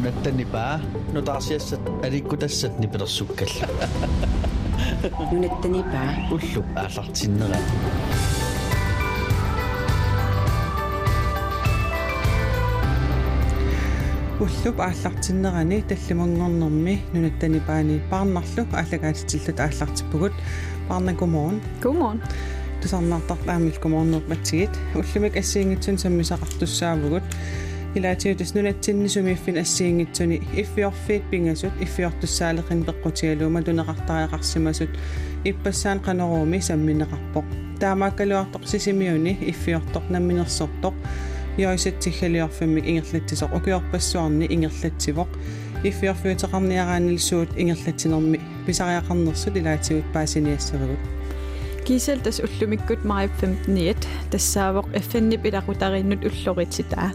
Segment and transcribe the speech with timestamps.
[0.00, 0.80] нунаттанипаа
[1.12, 3.66] нутаарсиассат аликкутассат нипилерсуккалла
[5.32, 7.58] нунаттанипаа уллу аалартиннера
[14.40, 20.32] уллуп ааллартиннерани таллимангорнэрми нунаттанипаани паарнарлу аалагаатитиллут ааллартиппугут
[20.88, 22.22] паарна гуморн гуморн
[22.80, 27.22] тусарнаартарлаамил гуморнерп матсигит уллумик ассиингитсун саммисақартуссаавгут
[27.95, 34.91] илаатиутас нунатсиннисумииффин ассиингитсуни иффиорфиит пингасут иффиортуссаалеқин пеққутигалуума тунеқартариақарсимасут
[35.49, 37.45] иппассаан қанеруumi самминеқарпоқ
[37.79, 40.95] таамааккалуартоқ сисимиуни иффиортоқ намминерсортоқ
[41.57, 45.29] йоисатсиггалиорфиммик ингерлатсисоқ укиорпассуарни ингерлатсивоқ
[45.89, 51.01] иффиорфиутеқарниараанилсуут ингерлатсинерми писариақарнерсут илаатигут паасиниассавагут
[51.89, 53.95] кисел тас уллумиккут марип 15
[54.31, 57.11] тассаавоқ фннип илақутариннут уллоритситаа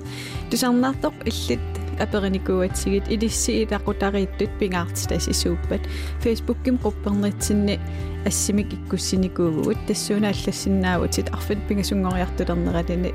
[0.50, 1.60] тусарнаартоқ иллит
[1.98, 5.82] апериникуатсигит илисси илақутарииттут пингаартитас исууппат
[6.22, 7.78] фейсбукким қуппернеритсинни
[8.24, 13.14] ассимик иккуссиникуугут тассууна аллассиннаавутит арфит пингасунгориартулернералини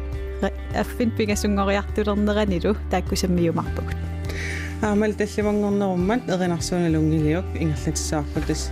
[0.76, 3.96] аффин пингасунгориартулернеранилу тааккусаммиумарпагут
[4.82, 8.72] аамал талливангорнеруммат эринарсууналунгилиук ингерлатиссаарпут тас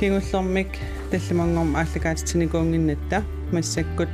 [0.00, 0.68] кигуллэрмик
[1.10, 3.22] таллимангорма ааллакаатитсиникуунгиннатта
[3.52, 4.08] массаккут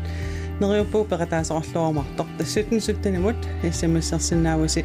[0.60, 4.84] нериуппуу пеқатаасоорлуармартоқ тассутэн суттанимут иссамассерсинааваси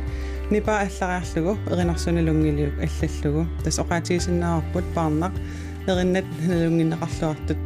[0.50, 5.34] нипа аллариарлугу эринарсуналунгилиук аллаллугу тас оқаатигисиннаарпут паарнақ
[5.88, 7.64] эриннат налунгиннеқарлуартут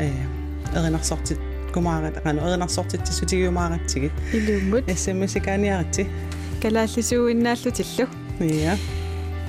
[0.00, 0.10] э
[0.74, 1.38] эринарсортит
[1.72, 6.06] кумаарат ану эринарсортитсутигиумааратсигит илууммут смс-икааниарати
[6.62, 8.08] калааллисууиннааллутиллу
[8.40, 8.76] я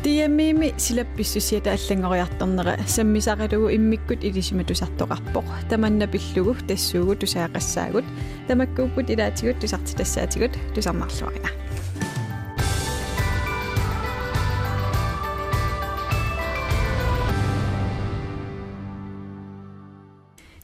[0.04, 8.06] Диамими силапписсусиата аллангориарторнера саммисақалугу иммиккут илисима тусартоқарпоқ таманна пиллугу тассуугу тусаақассаагут
[8.48, 11.50] тамаккууппут илаатигут тусартитассаатигут тусарнарлуарина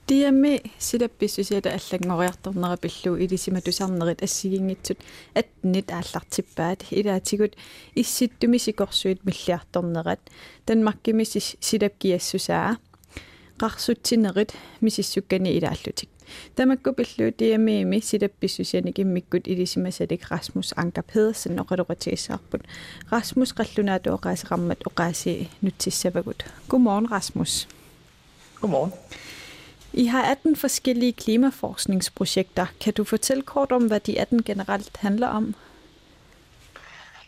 [0.07, 4.99] Диами силапписсусиата аллангориарторнера пиллу илисима тусарнерит ассигингитсут
[5.33, 7.55] атнит ааллартиппаат илаатигут
[7.95, 10.19] исситтуми сикорсуит миллиарторнерат
[10.65, 12.77] танмаркими силапкиассусаа
[13.61, 16.09] qarsutsinerit misissukani ilaallutик
[16.55, 22.63] тамакку пиллу диамиими силапписсусианик иммиккут илисимасалик Расмус Анка Педерсен оқалуқатигиссаарпут
[23.11, 27.67] Расмус қаллунаату оқаасеқармат оқааси нутсиссавагут Godmorgen Rasmus
[28.61, 28.91] Godmorgen
[29.96, 32.66] i har 18 forskellige klimaforskningsprojekter.
[32.80, 35.54] Kan du fortælle kort om, hvad de 18 generelt handler om?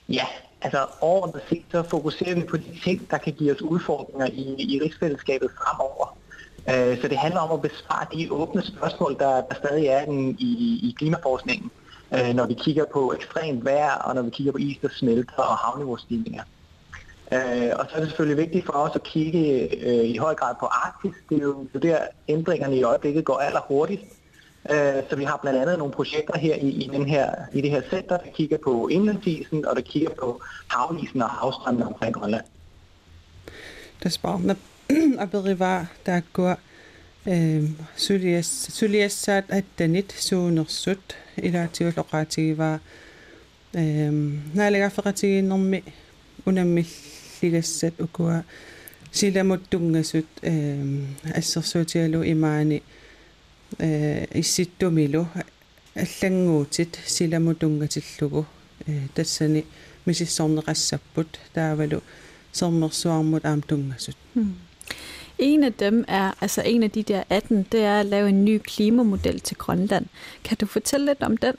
[0.09, 0.25] Ja,
[0.62, 4.55] altså overordnet set så fokuserer vi på de ting, der kan give os udfordringer i,
[4.59, 6.19] i rigsfællesskabet fremover.
[6.59, 10.05] Uh, så det handler om at besvare de åbne spørgsmål, der, der stadig er
[10.39, 11.71] i, i klimaforskningen,
[12.11, 15.43] uh, når vi kigger på ekstremt vejr, og når vi kigger på is, der smelter
[15.43, 16.43] og havniveaustigninger.
[17.33, 20.55] Øh, og så er det selvfølgelig vigtigt for os at kigge øh, i høj grad
[20.61, 21.15] på Arktis.
[21.28, 24.05] Det er jo der, ændringerne i øjeblikket går allerhurtigst.
[24.71, 27.71] Øh, så vi har blandt andet nogle projekter her i, i, den her, i det
[27.71, 32.44] her center, der kigger på indlandsisen og der kigger på havisen og havstrømmen omkring Grønland.
[34.05, 34.56] Das braucht eine
[35.19, 36.59] Aberivar-Dagur.
[38.69, 42.78] Syliessat attanit suunersut ilaatiulloqaatigiva
[44.55, 45.83] naaligaffeqatigiinnermi
[46.47, 48.44] unammilli унаммиллигассат укуа
[49.12, 50.25] силамуттунгасут
[51.36, 52.84] ассерсуутигалу имаани
[53.80, 55.28] э исситтумилу
[55.96, 58.46] аллангуутит силамутунгатиллугу
[58.88, 59.66] э тассани
[60.06, 62.02] мисиссорнеқассаппут таавалу
[62.52, 64.18] сэрмерсуармут аам тунгасут
[65.40, 68.46] En af dem er, altså en af de der 18, det er at lave en
[68.46, 70.06] ny klimamodel til Grønland.
[70.44, 71.56] Kan du fortælle lidt om den?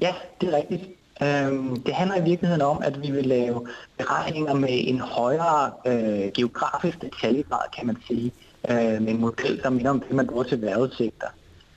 [0.00, 0.93] Ja, det er rigtigt.
[1.21, 3.67] Øhm, det handler i virkeligheden om, at vi vil lave
[3.97, 8.31] beregninger med en højere øh, geografisk detaljegrad, kan man sige,
[8.69, 11.27] øh, med en model, der minder om det, man bruger til vejrudsigter.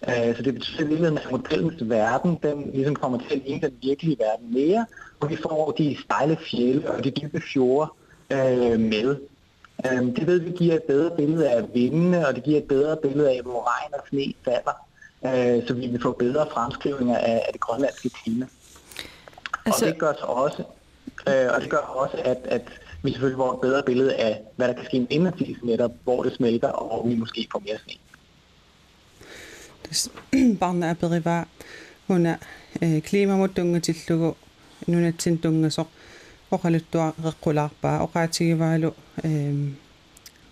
[0.09, 3.69] Øh, så det betyder i virkeligheden, at modellens verden, den ligesom kommer til at ligne
[3.69, 4.87] den virkelige verden mere,
[5.21, 7.91] og vi får de stejle fjelle og de dybe fjorde
[8.31, 9.17] øh, med.
[9.87, 12.96] Øh, det ved vi giver et bedre billede af vindene, og det giver et bedre
[13.02, 14.76] billede af, hvor regn og sne falder,
[15.25, 18.46] øh, så vi vil få bedre fremskrivninger af, af det grønlandske klima.
[19.69, 19.85] Altså...
[19.85, 20.62] Og det gør så også,
[21.29, 22.62] øh, og det gør også at, at
[23.03, 26.32] vi selvfølgelig får et bedre billede af, hvad der kan ske indlandsisen netop, hvor det
[26.32, 27.94] smelter, og hvor vi måske får mere sne.
[30.61, 31.44] Barna aperiva
[32.06, 32.38] huna
[32.81, 34.35] klimamutungatillugu
[34.87, 35.88] nunatsin tungasoq
[36.50, 38.91] oqaluttua reqqulaarpaa oqaatigivaalu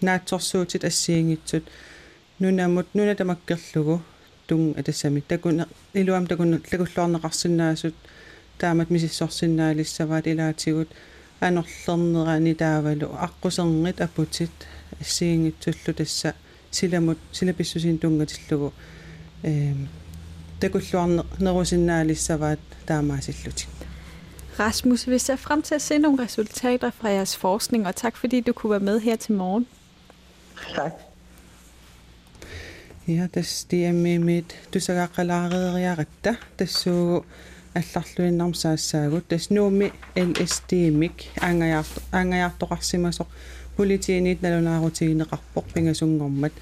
[0.00, 1.62] naatsorsuutit assiingitsut
[2.38, 4.00] nunamut nunatamakkerlugu
[4.48, 5.64] tung atassami takun
[5.94, 7.94] iluam takun lakulluarneqarsinnaasut
[8.57, 10.89] таамат мисиссорсиннаалиссаваат илаатигут
[11.39, 14.51] анерлернерани таавалу аққусернит апутит
[14.99, 16.35] ассиингитсуллу тасса
[16.71, 18.73] силамут силаписсусин тунгатиллугу
[19.43, 19.89] эм
[20.59, 23.69] такуллуарнерусиннаалиссаваат таамаасиллутик
[24.59, 28.41] Rasmus, vi ser frem til at se nogle resultater fra jeres forskning, og tak fordi
[28.41, 29.67] du kunne være med her til morgen.
[30.75, 30.91] Tak.
[33.07, 37.25] Ja, tas tiammiimit tusagaqqalaarieriaratta tassuu
[37.75, 43.27] алларлуиннарм саассаагут тас нууми LSD-мик аангаярто аангаяртоқарсимасоқ
[43.77, 46.53] политиинит налунаарутигинеқарпоқ пингасунгормат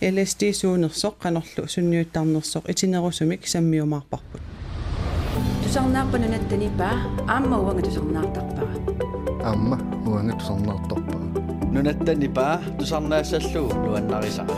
[0.00, 4.42] LSD суунерсоқ qanorlu sunniuttарнерсоқ итинерусумик саммиумаарпарпут
[5.64, 6.96] тусарнааппананаттанипаа
[7.28, 8.74] аама уанга тусарнаартарпара
[9.50, 9.76] аама
[10.06, 11.26] уанга тусарнаартарпара
[11.74, 14.54] нунаттанипаа тусарнаассаллуу нуаннарисара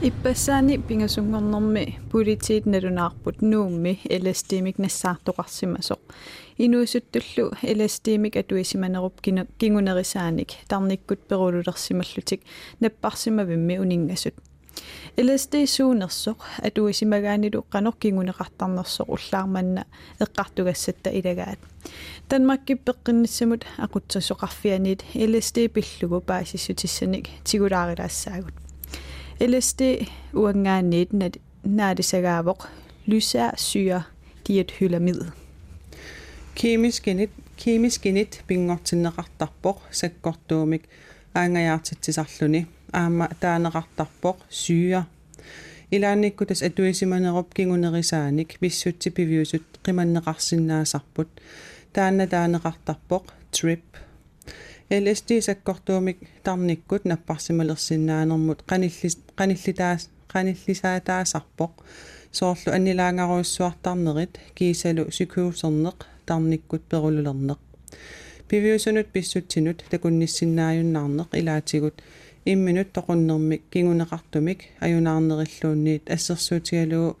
[0.00, 5.98] Иппассаани пингасунгорнэрми политиит налунаарпут нуумми LSD-мик нассаартоқарсимасоқ
[6.56, 9.20] инуисуттуллу LSD-мик атуисиманеруп
[9.58, 12.42] кингунерисааник тарниккут перулулерсималлутик
[12.78, 14.34] наппарсимавимми унингасут
[15.16, 19.82] LSD суунерсоқ атуисимагаанилу қаноркингунеқартарнерсоқ уллаарманна
[20.20, 21.58] эққартугассатта илагаат.
[22.30, 28.67] Danmarkкиппеққинниссамут ақутсасоқарфианит LSD пиллугу паасиссутиссаник тигулаарилаассаагут
[29.49, 29.81] LSD
[30.33, 31.11] уангаанниит
[31.77, 32.61] наадисагаавоқ
[33.07, 33.99] lysaa syre
[34.45, 35.19] diethyllamid
[36.55, 37.31] kemisk init
[37.63, 40.83] kemisk init pingortinneqartarpoq sakkortuumik
[41.35, 42.61] аангаjaartitsisarluni
[42.93, 45.01] аама таанеқартарпоқ сüüа
[45.91, 51.29] илааниккутас атуисиманеруп кигунерисааник виссутси пивиусут қиманнеқарсинаасарпут
[51.93, 53.23] таанна таанеқартарпоқ
[53.55, 53.85] trip
[54.90, 61.72] LSD саккортуумик тарниккут наппарсималерсиннаанермут қаниллис қаниллитаас қаниллисаатаасарпоқ
[62.32, 67.58] соорлу аннилаангаруйссуартарнерит кисалу сикуусернеқ тарниккут перулулернеқ.
[68.48, 71.96] Пивиусунут писсутсинут такунниссиннааюннаарнеқ илаатигут.
[72.46, 77.18] Имминут тоқуннэрмик кигунеқартумик аюнаарнериллуунниит ассерсуутигалуу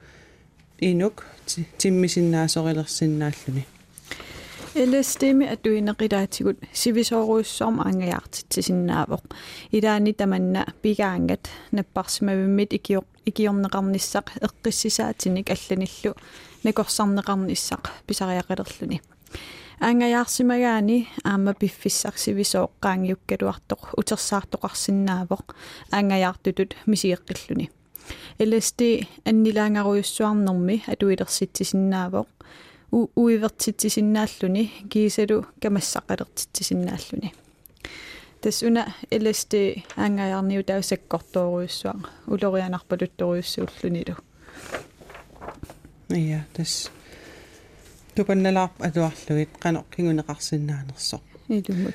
[0.80, 1.26] инук
[1.76, 3.64] тиммисиннаасорилерсиннааллуни
[4.78, 9.24] LSD-ми атуинеқилаатигут сивисооруйссуарм аангаяартитсисиннаавоқ
[9.72, 16.14] илаани таманна пигаангат наппарсимавиммит икиор икиорнеқарниссақ эққиссисаатиник алланиллу
[16.64, 18.98] накорсарнеқарниссақ писариақалерлүни
[19.80, 25.44] аангаяарсимагаани аама пиффиссарсивисооққаангиуккалуартоқ утерсаартоқарсинаавоқ
[25.90, 27.70] аангаяартутут мисиеққиллуни
[28.38, 28.80] LSD
[29.30, 32.28] аннилаангаруйуссуарнэрми атуилерситсисиннаавоқ
[32.92, 37.34] уивертитсисиннааллуни кисалу камассақалертитсисиннааллуни
[38.40, 41.94] тассуна LSD аангаяарниу таусаккортооруйуссуа
[42.26, 44.16] улорианарпалутторуйуссууллунилу
[46.10, 46.90] ja тас
[48.14, 51.94] тупанналаар атуарлугит qanoq kiguneqarsinnaanерсоq илумут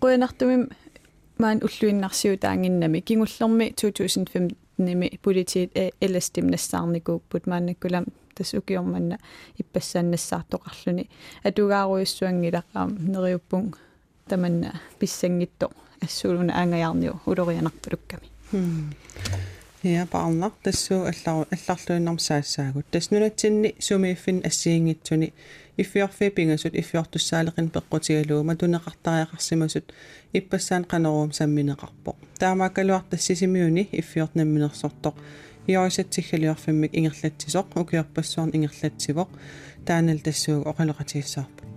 [0.00, 0.70] қуянартумим
[1.38, 8.06] маан уллуиннарсиу таангиннами кигуллерми 2015 ними политиит LSD нассаарникууппут мааннаккулам
[8.38, 9.18] тас укиорманна
[9.60, 11.04] иппассааннассаартоқарлүни
[11.48, 13.74] атугааруйуссуангилаққаам нериуппун
[14.28, 15.70] таманна писсангитто
[16.00, 18.26] ассуулуна аангаяарниу улорианарпалукками
[19.82, 25.32] Ja, barnar тассуу аллару алларлуиннарм саассаагут тас нунатсинни сумииффин ассиингитсуни.
[25.76, 29.92] Иффиорфи пингасут иффиортуссаалеқин пеққутигалуума тунеқартариақарсимасут
[30.32, 35.14] иппассаан қанеруум самминеқарпоқ таамааккалуар тассисимиуни иффиортнамминерсортоқ
[35.72, 39.28] иорисатсиггалиорфиммик ингерлатсисоқ укиорпассуарн ингерлатсивоқ
[39.86, 41.68] таанал тассууг оқалеқатииссаарпут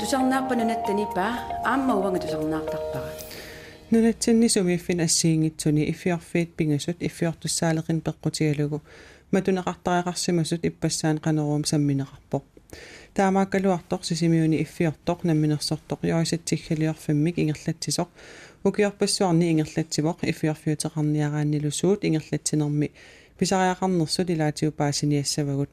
[0.00, 1.32] тусарнааппананаттанипаа
[1.72, 3.10] аама уанга тусарнаартарпара
[3.92, 8.78] нунатсинни сумииффин ассиингитсуни иффиорфиит пингасут иффиортуссаалеқин пеққутигалугу
[9.34, 12.44] матунеқартариақарсимасут иппассаан қанеруум самминеқарпоқ
[13.17, 18.09] таамааккалуартоқ сисимиуни иффиортоқ намминерсортоқ йорисатсиггалиорфиммик ингерлатсисоқ
[18.67, 22.87] укиорпассуарни ингерлатсивоқ иффиорфиутеқарниарааннилусуут ингерлатсинерми
[23.39, 25.69] писариақарнерсут илаатиу паасиниассавагут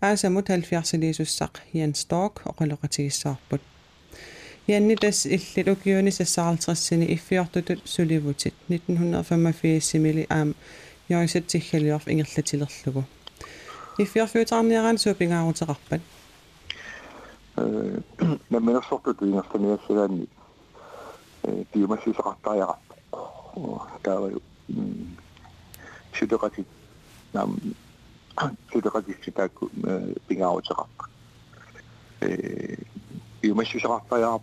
[0.00, 3.62] аасамут 70-лисуссақ Jan Stork оқалоқатигиссаарпут
[4.68, 9.94] Janni tas illit ukiuni sassааралтериссини иффиортутут суливутит 1985
[18.51, 20.27] na mewn sopr dwi'n os dyna sy'n enni.
[21.73, 22.75] Dwi'n mynd sy'n sgadau a
[24.05, 24.41] gael yw
[26.15, 26.63] sydwgadi
[27.35, 27.57] nam
[28.71, 29.63] sydwgadi sydd ag
[30.29, 30.99] byng awd sy'n rhaid.
[33.41, 34.33] Dwi'n mynd sy'n sgadau a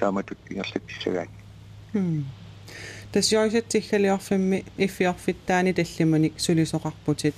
[0.00, 2.28] gael dwi'n allu sy'n enni.
[3.12, 7.34] Tässä joiset sikkeli offi offi tänne tehtiin, mä niin sylisokarputit.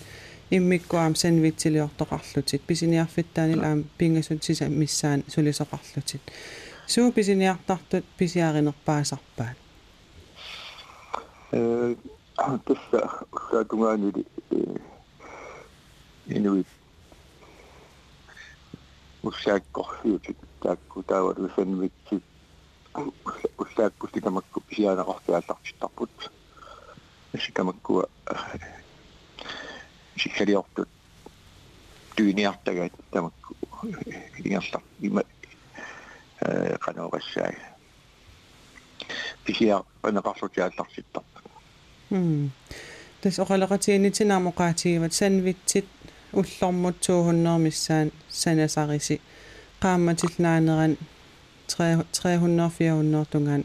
[0.56, 6.22] Иммиккуаам санвитсилиортоқарлутит писиниарфиттаанил аам пингасут сиса миссаан сулисоқарлутит
[6.86, 9.56] суу писиниартартут писиаринерпаасарпаат
[11.52, 11.94] э
[12.64, 14.24] тусса усаатунгаанили
[16.26, 16.66] инуит.
[19.22, 22.24] Усааккорфиутит таакку таавалу санвитсит
[23.58, 26.10] усааккусти тамакку писианеқартиаллартиттарпут
[27.38, 28.08] сикамаккуа
[30.16, 30.88] сиккалиортут
[32.16, 33.56] түйниартагаат тамакку
[34.38, 35.22] ингерлар има
[36.40, 37.52] э канаорассаа
[39.44, 41.22] писиа панеқарлутиаллартиттар
[42.10, 42.50] м
[43.22, 45.86] тас оқалеқатиинитинаармоқаатигиват санвитсит
[46.32, 49.20] уллормут 200 миссаан санасариси
[49.80, 50.96] qaammatillnaanеран
[51.68, 53.64] 300 400 тунгаан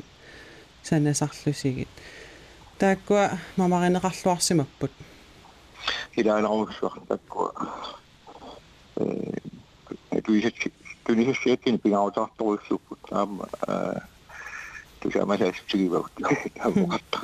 [0.84, 1.90] санасарлусигит
[2.80, 4.92] тааккуа мамаринеқарлуарсимаппут
[6.16, 7.52] илаанерусуар таккуа
[8.98, 10.56] э туисат
[11.06, 14.00] туисаттин пигаутаарторуссуппут аама э
[15.00, 16.12] тусамасаасчигивагут
[16.56, 17.20] таамоқарта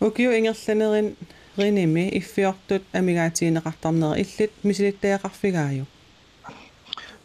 [0.00, 1.16] Окиу ингерланерин
[1.56, 5.86] риними иффиортут амигаатиинеқартарнера иллит мисилиттаақарфигааю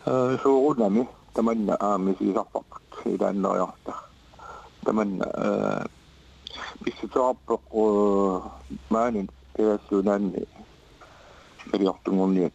[0.05, 3.93] э соорунами таманна аами сисарпарпут илааннериарта
[4.84, 5.88] таманна э
[6.85, 7.62] писсутаарпеқ
[8.90, 10.47] маанин теассунаанни
[11.71, 12.52] калиортунгорниат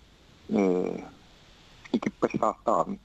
[0.50, 1.00] э
[1.94, 3.00] икиппассаартаарми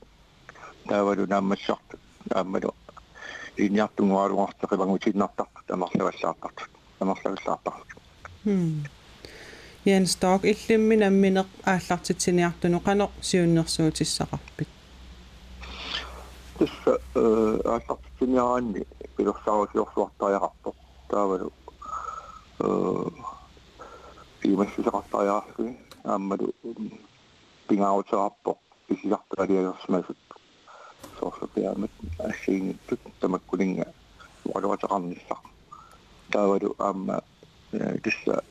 [0.89, 1.99] таавалу нааммассарту
[2.31, 2.75] ааммалу
[3.57, 6.65] инниартунгуалуартеқивангутиннартарту тамарлавассаартарту
[6.99, 7.97] тамарлавассаартарту
[8.45, 8.85] м
[9.87, 14.69] Jens Stork иллиммин амминеқ ааллартитсиниартуну қано сиуннерсуутиссақарпит
[16.59, 18.83] тасса э ааллартитсиниараанни
[19.17, 20.75] пилерсаарусиорсуартариақарпоқ
[21.12, 21.52] таавалу
[22.60, 22.68] э
[24.42, 25.72] пимассисақартариаарсуи
[26.04, 26.48] ааммалу
[27.68, 30.18] пингаарутеқарпоқ писиларталиагерсмасут
[31.20, 31.92] соорсупиамат
[32.30, 33.88] ассииниттут тамаккулинга
[34.46, 35.42] уалуатеқарниссақ
[36.32, 37.22] таавалу аама
[38.04, 38.44] тасса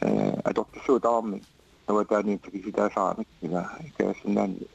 [0.00, 1.42] э адоптисуутаарми
[1.86, 4.68] таватаани тикиситаасаарамик ила икаасиннаани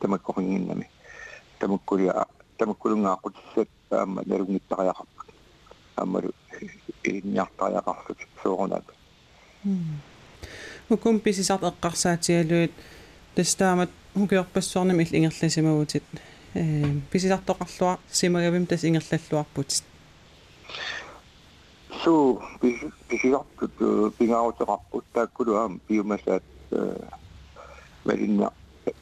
[0.00, 0.86] тамаккорингиннами
[1.58, 2.26] тамаккулиа
[2.58, 5.09] тамаккулунгаақутиссат аама налугниттариақарпут
[5.99, 6.31] аамалу
[7.03, 8.83] инниартариақарлут соорунат
[10.89, 12.71] укум писисарт эққарсаатигалуит
[13.35, 16.03] тастаамат хукиорпассуарнами ил ингерласимагутит
[16.53, 19.83] э писисартоқарлуа симагавим тас ингерллаллуарпутит
[22.03, 22.41] су
[23.09, 23.73] писисартут
[24.17, 26.43] пингаарутеқарпут тааккулуаам биомасаат
[28.05, 28.51] малинна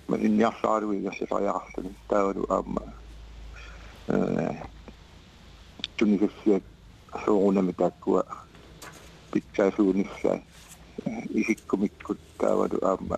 [0.08, 2.84] малинниарсааруи яссариақарлуни таавалу аама
[4.08, 4.54] э
[7.25, 8.25] suunnelta tuo
[9.33, 10.39] pitkään suunnissa.
[11.35, 13.17] Isikko mikko taavadu amma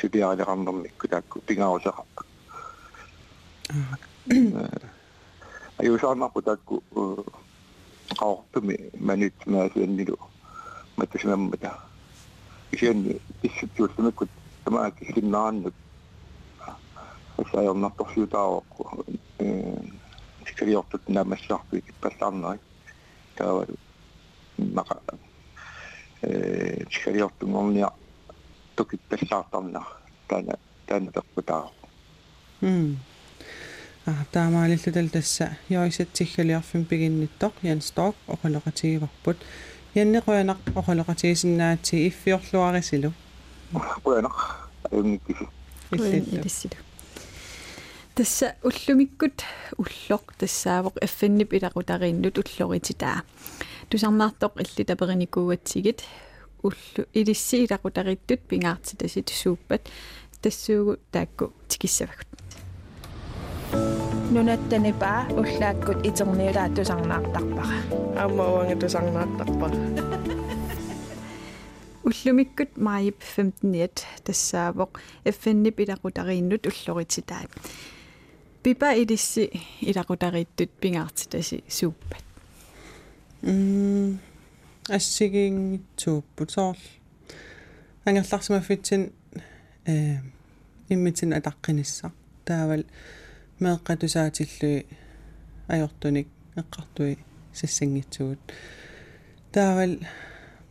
[0.00, 1.92] sitten aina rannon mikku takku tingaosa
[5.78, 6.82] Ayo sama aku takku
[8.18, 8.60] kau tu
[9.00, 10.14] manit masuk ni mä
[10.96, 11.74] macam semam macam
[12.70, 14.30] isen isu juuri semua kut
[14.62, 18.82] sama kisin nan tu saya nak tahu tahu aku
[20.46, 21.02] sekali waktu
[24.75, 24.95] мақа
[26.21, 27.89] э сикалиортунгорниа
[28.75, 29.87] токиппаллаартарнаа
[30.27, 30.53] таана
[30.87, 31.71] таана перпутаа
[32.61, 32.97] м
[34.05, 39.37] а таамаалиллутал тасса йоисатсиггалиарфим пигинниттоқ ян сток оқалоқатигиварпут
[39.95, 43.11] яннеқуянақ оқалоқатигисиннаатси иффиорлуарисилу
[44.03, 44.37] қуянақ
[44.91, 45.45] аюнгиккиси
[45.91, 46.43] иллиллу
[48.14, 49.42] тасса уллумиккут
[49.76, 53.24] уллоқ тассаавоқ аффиннип илақутарииннут уллорититаа
[53.90, 56.00] тусарнаартоқ илли тапериникууатсигит
[56.62, 59.82] уллу илисси илақутариттут пингаартитасит сууппат
[60.42, 62.28] тассуугу таакку тикиссавагут
[64.34, 67.76] нунаттанипаа уллааккут итерниулаа тусарнаартарпара.
[68.16, 69.78] Аама уанга тусарнаартарпара.
[72.06, 77.50] Уллумиккут маип 15-ниат тассаавоқ аффиннип илақутарииннут уллорититаат
[78.64, 79.44] пипа илисси
[79.90, 82.24] илақутарииттут пингаартитаси сууппат
[83.42, 84.18] м
[84.96, 86.78] ассигингитсууппут соор
[88.06, 89.02] ангерларсимаффитсин
[89.86, 90.18] э
[90.88, 92.10] иммитсин атаққиниссаа
[92.46, 92.84] таавал
[93.62, 94.86] меэққатусаатиллуи
[95.74, 96.28] ajortunik
[96.60, 97.18] эққартуи
[97.58, 98.40] сассангитсуут
[99.52, 99.92] таавал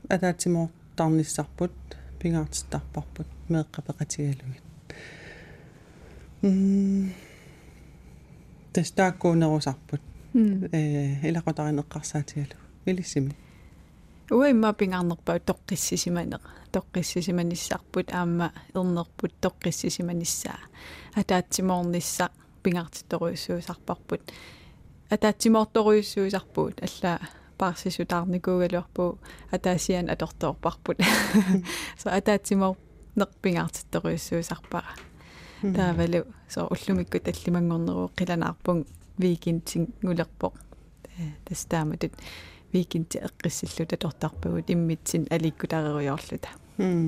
[0.09, 1.75] атаатсимоортарниссарпут
[2.19, 4.65] пингаартиттарпарпут меэққапеқатигалугит
[6.41, 7.13] м
[8.73, 10.01] тастааккуунерусарпут
[10.33, 13.31] э илақутаринеққарсаатигалу илиссими?
[14.31, 20.59] Уимма пингарнерпаа тоққиссисиманеқ тоққиссисиманиссарпут аама ернерпут тоққиссисиманиссаа.
[21.15, 22.31] Атаатсимоорниссақ
[22.63, 24.21] пингартитторуйссуусарпарпут
[25.09, 27.19] атаатсимоорторуйссуусарпут алла
[27.57, 29.19] парсисутаарникуугалуарпу
[29.51, 30.97] атаасиан аторторпарпут.
[32.01, 32.77] Со атаатсимоор
[33.15, 34.95] неқпингартитторуйссуусарпара
[35.71, 38.85] таавалу со уллумиккут аллимангорнеруу қиланаарпун
[39.17, 40.53] викинтин гулерпоқ
[41.45, 42.13] тастааматут
[42.73, 46.49] викинти эққиссиллута тортарпагут иммитсин аликкутареруйорлута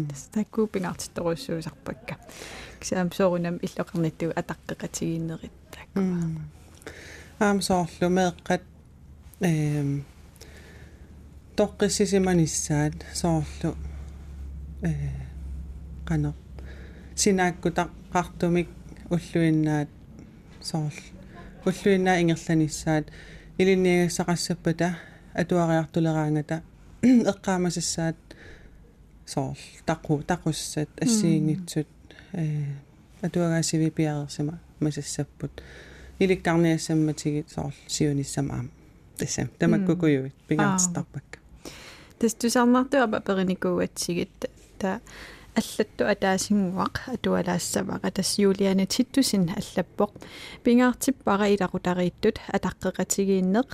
[0.10, 2.16] тастакку пингартитторуйссуусарпакка
[2.80, 5.52] кисаам соорунам иллоқарниттуг атаққеқатигииннерит
[7.40, 8.62] аам соорлу меэққат
[9.42, 10.06] эм
[11.58, 13.76] тоққиссисиманиссаат соорлу
[14.82, 14.94] э
[16.06, 16.34] қано
[17.16, 18.69] синааккутақ qартумик
[19.11, 19.89] уллуиннаат
[20.61, 21.01] соорл
[21.67, 23.07] уллуиннаа ингерланissaат
[23.59, 24.89] илинниагассақассаппата
[25.35, 26.63] атуариартулераангата
[27.03, 28.17] эққаамасассаат
[29.27, 31.89] соорл тақу тақуссат ассиингитсут
[32.33, 32.45] э
[33.23, 35.63] атуагаасиви пиарерсама масассаппут
[36.19, 38.71] иликкарниассамматигит соорл сиуниссама аама
[39.19, 41.39] тассам тамаккукуюит пигаартартарпакка
[42.19, 45.01] тастусарнартуапа периникууатсигит та
[45.60, 50.12] аллатту атаасингуақ атуалаассаваqa тас юлиана титтусин аллаппоқ.
[50.64, 53.68] Пингаартиппара илақутарииттут атаққеқатигииннеқ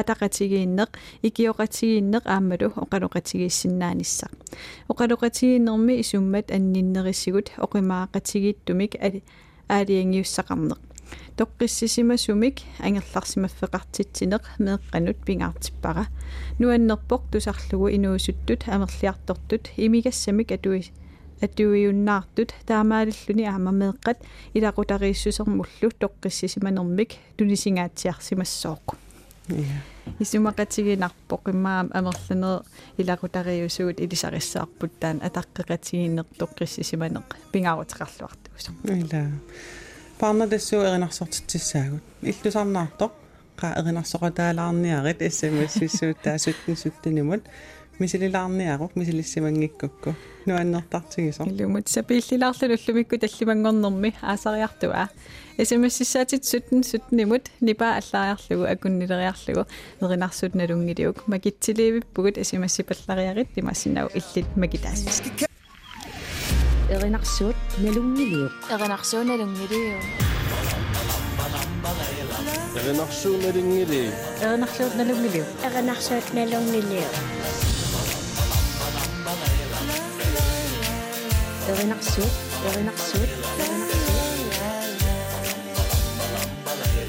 [0.00, 0.90] атақатигииннеқ
[1.26, 4.32] икиоқатигииннеқ аамалу оқалоқатигииссиннааниссақ
[4.92, 9.20] оқалоқатигииннерми исуммат анниннериссигут оқимаақатигииттумик али
[9.68, 10.80] аалиангиуссақарнеқ
[11.38, 16.06] тоққиссисимасумик ангерларсимаффеқартитсинеқ меэққанут пингаартиппара
[16.58, 20.92] нуаннерпоқ тусарлугу инуусуттут амерлиартортут имигассамик атуи
[21.40, 24.18] атуиуннаартут таамааллуни аама меэққат
[24.56, 28.86] илақутарииссусермуллу тоққиссисиманермик тунисингаатсиарсимассооқ
[30.22, 32.62] исумақатигинарпоқ иммаам амерланер
[33.00, 38.70] илақутариусуут илисарissаарпут таан атаққеқатигиннер тоққиссисиманеқ пингаарутеқарлуартуусо
[39.02, 39.22] ила
[40.19, 43.11] парна тассуу эринарсортитсаагут иллусарнаартоқ
[43.59, 47.43] qa erinarsoqataalaarniarit sms vissuuttaa suttun suttunimut
[48.01, 55.09] мисилилаарниарук мисилиссимангиккукку нуаннертартигисо илумут сапииллилаарлуллумикку таллимангорнэрми аасариартуа
[55.69, 59.63] смссисаатит суттун суттнимут нипа аллаариарлугу акуннилериарлугу
[60.01, 64.09] эринарсут налунгилиук макитсиливиппугут смссипаллариарит тимассинау
[66.88, 68.48] Erenarsion Nalungilio.
[68.70, 69.98] Erenarsion Nalungilio.
[72.76, 74.12] Erenarsion Nalungilio.
[74.40, 75.44] Erenarsion Nalungilio.
[75.64, 77.08] Erenarsion Nalungilio.
[81.68, 82.30] Erenarsion,
[82.70, 83.26] Erenarsion,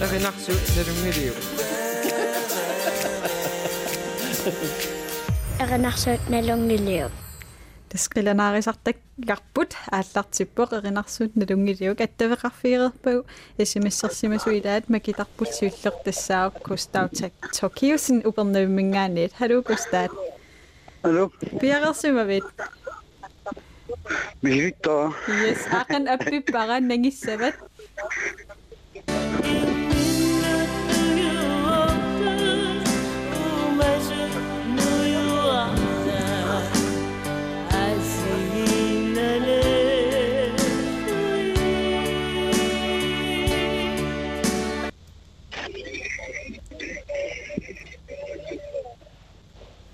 [0.02, 1.34] Erenarsion Nalungilio.
[5.60, 7.27] Erenarsion Nalungilio.
[7.93, 13.27] тасқиланаарисартак гарпут ааллартиппоқ эринарсуут налунгилиук аттавеқарфиерерпагу
[13.71, 20.11] смссерсимасуилаат макитарпут сиуллер тассаав кустаутак токиусин упернавиммингаанит халу кустаат
[21.03, 22.45] Алло, пиарерсимавит
[24.41, 25.13] Михита.
[25.29, 27.57] yes ақан аппиппара нагиссават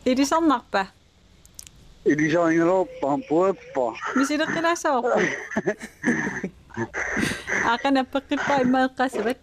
[0.05, 0.87] Илисарнарпа.
[2.05, 3.93] Илисарингилоорпаа пуаппаа.
[4.15, 5.17] Мисилеққилаасаарпа.
[7.73, 9.39] Ақана пеққиппа имаэққасават.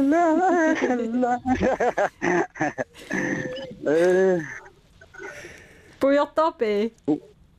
[0.03, 0.23] la
[1.23, 1.41] la.
[3.85, 4.41] Э,
[6.01, 6.93] пуйортоопе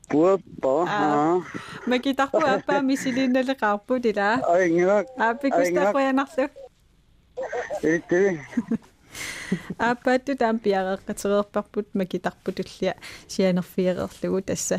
[0.08, 0.86] пуаппа.
[0.88, 1.42] Аа.
[1.86, 5.06] макитарпу аппаа мисилиинналеқарпу тила Аингилак.
[5.18, 6.50] ааппикустаақуянарлу
[7.82, 8.40] Эти.
[9.78, 12.94] ааппаатту таам пиареққатерерпарпут макитарпутуллиа
[13.28, 14.78] сианерфиерерлугу тасса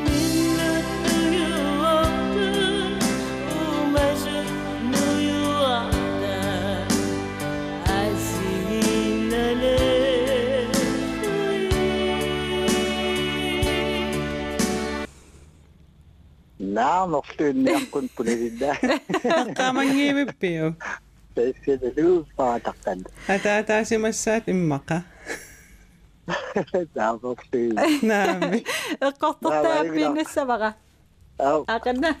[16.73, 18.77] نعم مقصود اني كنت لله
[19.55, 20.73] تامنجي ببيو
[21.65, 25.01] سيدلوز فاعتقد أتا تاسي مسات إمقا
[26.95, 28.61] نعم مقصود نعم
[29.19, 30.75] قطة بين السبغة
[31.41, 32.15] أقلنا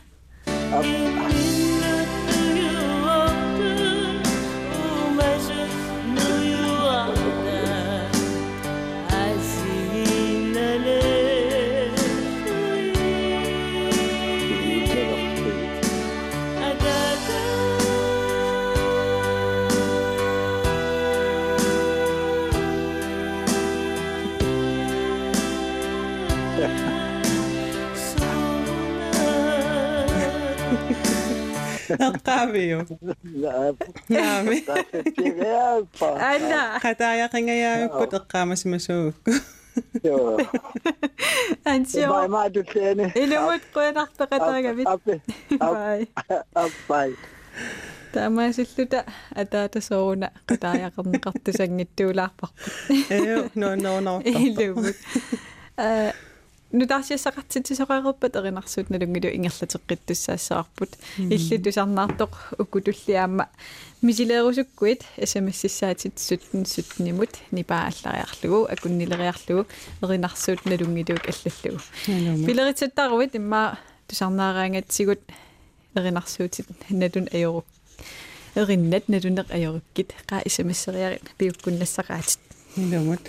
[34.09, 39.31] наами тааситтигааппа анна qataayaqingayaamikput eqqaamasимасуугукку
[41.73, 45.15] ансио бай маатуллиани илумут қуянартеқатаагавит аппи
[45.59, 45.99] бай.
[46.53, 47.09] Аппай.
[48.13, 48.99] Таамаасиллута
[49.41, 52.53] атаатасооруна qataayaqerneqartusangittuulaarparput
[53.09, 54.95] эу но но но илумут
[55.77, 56.11] э
[56.71, 60.91] nu tarsiassaqartitisoqaeruppat erinarsuut nalungulu ingerlateqqittussaassararput
[61.35, 63.45] иллутусарнаартоq уккутуллиаама
[64.01, 69.67] мисилеерусуккуит смссаатит суттен суттнимут нипаа аллариарлугу акуннилериарлугу
[70.03, 71.81] эринарсуут налунгилук аллаллугу
[72.47, 75.21] пилеритсаттааруит имма тусарнаараангатсигут
[75.95, 77.65] эринарсуутит налун аёрук
[78.55, 82.39] эриннат налунеқ аёруккит қаа смссериарит пиуккуннассақаатит
[82.77, 83.19] Илумут.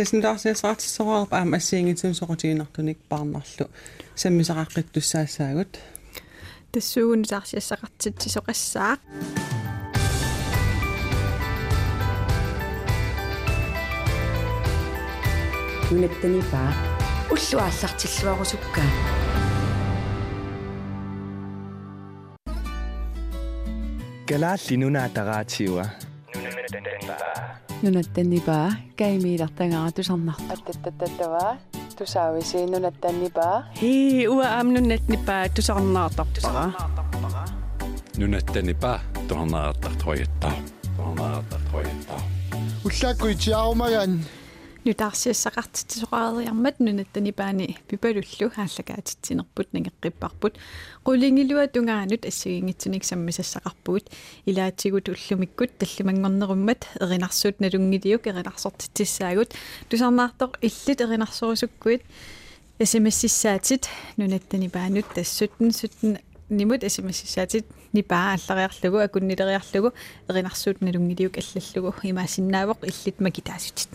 [0.00, 3.68] Таснутаарсиасаартиссораарпа аама ассиингитсун соқутигинартуник паарнарлу.
[4.16, 5.72] саммисақаққиттуссаассаагут.
[6.72, 9.00] тассуугун саарсиассақартитсисоқассаақ
[15.90, 16.70] нунаттанипаа
[17.34, 18.90] уллуааллартиллуарусуккаа
[24.30, 25.84] галаалли нунаатагаатиуа
[27.82, 31.56] nunattannipaa kaimiilartangaa tusarnarta attattattatavaa
[31.98, 36.72] tusaavisii nunattannipaa hii uwa aam nunattannipaa tusarnaartarpaa
[38.18, 40.52] nunattannipaa tusarnaartartoyattaa
[40.96, 42.20] tusarnaartartoyattaa
[42.86, 44.20] ullaakku itiaarumagan
[44.80, 50.54] уллааккуитиарумаган нутаарсиассақартитсоқаариармат нунаттанипаани пипалуллу хааллагаатитсинерпут нагеққиппарпут
[51.04, 54.08] qulingilua tungaanut ассагингитсуник саммисассақарпугут
[54.46, 59.50] илаатсигут уллумиккут таллимангорнеруммат эринарсуут налунгилиук эринарсортитсаагут
[59.90, 62.02] тусарнаартоқ иллит эринарсорусуккуит
[62.82, 69.92] смссаатит нунаттанипаанут тассуттен суттен нимут смссаатит нипаа аллариарлугу акуннилериарлугу
[70.28, 73.88] эринарсуут налунгилиук аллаллугу имаасиннаавоқ иллит макитаасутит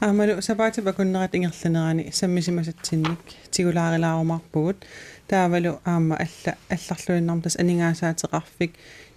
[0.00, 4.78] аамалу сапаатипа куннерат ингерланерани саммисимасатсинник тигулаарилаарумаарпугут
[5.26, 8.72] таавалу аама алла алларлуиннартас анингаасаатеқарфик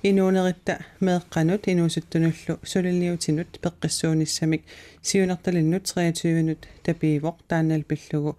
[0.10, 0.74] инуунеритта
[1.06, 4.64] меэққанут инуусуттунуллу сулилниутинут пеққиссуунissamик
[5.04, 8.38] сиунерталиннут 23-нут тапиивоқ таанал пиллугу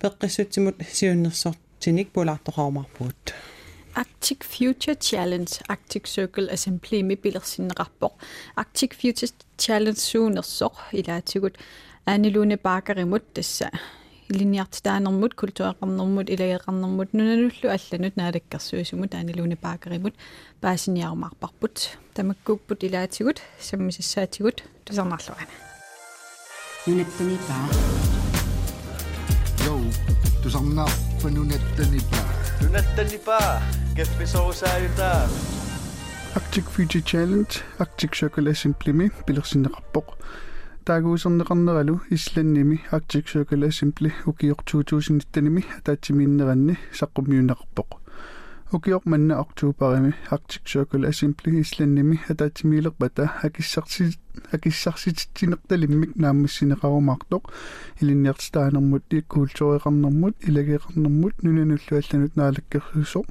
[0.00, 3.32] пеққиссутсимут сиуннерсортиник пулаартоқарумаарпугут
[3.94, 8.14] Arctic Future Challenge, Arctic Circle, Assemblémi Billersin rapport.
[8.56, 9.28] Arctic Future
[9.58, 11.58] Challenge suunersoq ilaatigut
[12.06, 13.68] aanilune paakarimut tassa.
[14.32, 20.14] Linjart taanermut kultuaqarnermut ilaqarnermut nunanullu allanut naalakkarsuisumut aanilune paakarimut
[20.60, 21.98] paasinjaarmaarparput.
[22.14, 25.52] Tamakkuupput ilaatigut sammisassaatigut tusernarluana.
[26.86, 27.68] Nunattani paa.
[29.66, 29.78] Yo,
[30.42, 30.90] tusarnar
[31.22, 32.28] pa nunattani paa.
[32.62, 33.81] Nunattani paa.
[33.96, 35.28] Каффисоусааютаа
[36.34, 40.06] Arctic Future Challenge Arctic Circle Assembly пилерсиннеқарпоқ
[40.86, 47.88] таагуусернеқарнералу исланними Arctic Circle Assembly укиор 2019-ними атаатсимииннеранни саққумиунеқарпоқ
[48.72, 54.16] укиор манна октуупарими Arctic Circle Assembly исланними атаатсимиилерпата акиссарси
[54.52, 57.42] акиссарсититсинерталиммик нааммассинеқарумаартоқ
[58.00, 63.26] илинниартстаанермут иккуултуреқарнермут илагеқарнермут нунануллуалланут наалаккерсусоқ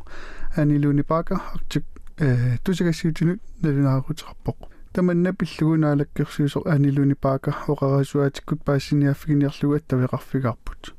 [0.55, 1.83] анилуни пака Arctic
[2.19, 4.57] э тусагасиутинут налунаарутеқарпоқ
[4.93, 10.93] таманна пиллугунаалаккерсуусо анилуни пака оқарасуатиккут паассиниаффигиниарлугу аттавеқарфигарпут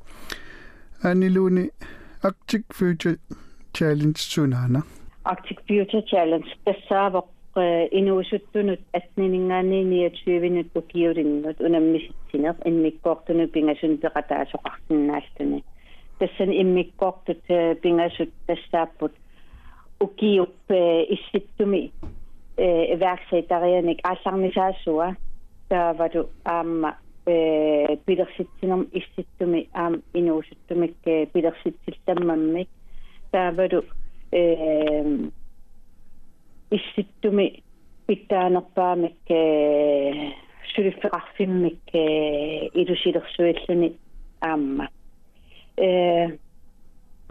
[1.03, 1.71] анилуни
[2.23, 3.19] Arctic Future
[3.75, 4.83] Challenge сунаана
[5.25, 7.29] Arctic Future Challenge тассаавоқ
[7.99, 15.61] inuusuttunut atniningaani 29 ukiulinnut unammisitsinеq immikkoortunu pingasun peqataasoqarsinnaalluni
[16.19, 17.43] тассани иммиккоортут
[17.83, 19.13] пингасут тассааппут
[20.03, 20.71] укиуп
[21.15, 21.93] исситтуми
[22.57, 25.15] эвэрсейтарианик аалларнисаассуа
[25.69, 30.97] таавалу аама пилерситсинерм исситтуми аам инуусуттумик
[31.33, 32.69] пилерситсилтаммаммик
[33.31, 33.85] таавалу
[34.33, 35.29] э
[36.71, 37.63] исситтуми
[38.07, 39.17] питтаанерпаамик
[40.75, 43.97] сулиффеқарфиммик илусилерсуиллуни
[44.41, 44.89] аама
[45.77, 46.37] э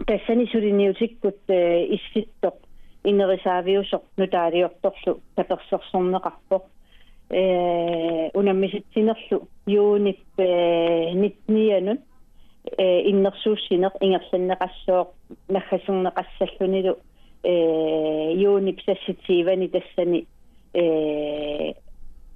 [0.06, 2.56] тассани сулиниутиккут исситтоқ
[3.04, 6.64] инерисаавиусоқ нутаалиорторлу таперсерсорнеқарпоқ
[7.30, 12.02] э унаммиситсинерлу юунип нитнианут
[12.78, 15.08] э иннерсууссинеқ ингерланнеқассооқ
[15.50, 16.98] наггасернеқассаллунилу
[17.44, 20.28] э юунип сасситсиивани тассани.
[20.74, 21.74] Э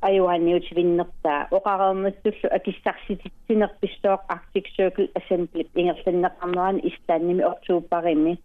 [0.05, 8.39] аюанниут виннертаа оқарернаттуллу акиссарсититсинерпистоақ Arctic Circle Assembly ингерланнеқарнерани истаанними ортууппарими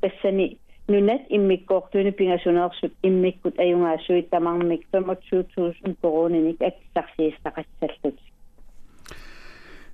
[0.00, 8.18] тассани нунат иммиккоортуни пингасунеерсут иммиккут аюнгаассуит тамармик 25000 корониник акиссарсиистақассаллут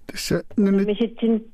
[0.07, 1.44] тасса нунат миситсин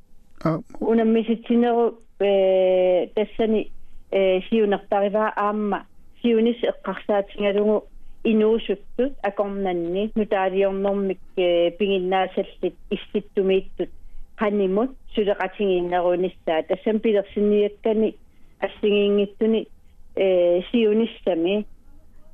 [0.45, 3.71] а унаммиситсинеру э тассани
[4.11, 5.87] э сиунертариваа аама
[6.21, 7.87] сиунис эққарсаатингалугу
[8.24, 13.90] инуусуттут акорнанни нутаалиорнэрмик пингиннаасаллит исситтумииттут
[14.38, 18.16] qaнимут сулеқатингиннеруниссаа тассам пилерсиниаккани
[18.60, 19.68] ассигиингиттуни
[20.16, 21.66] э сиунissami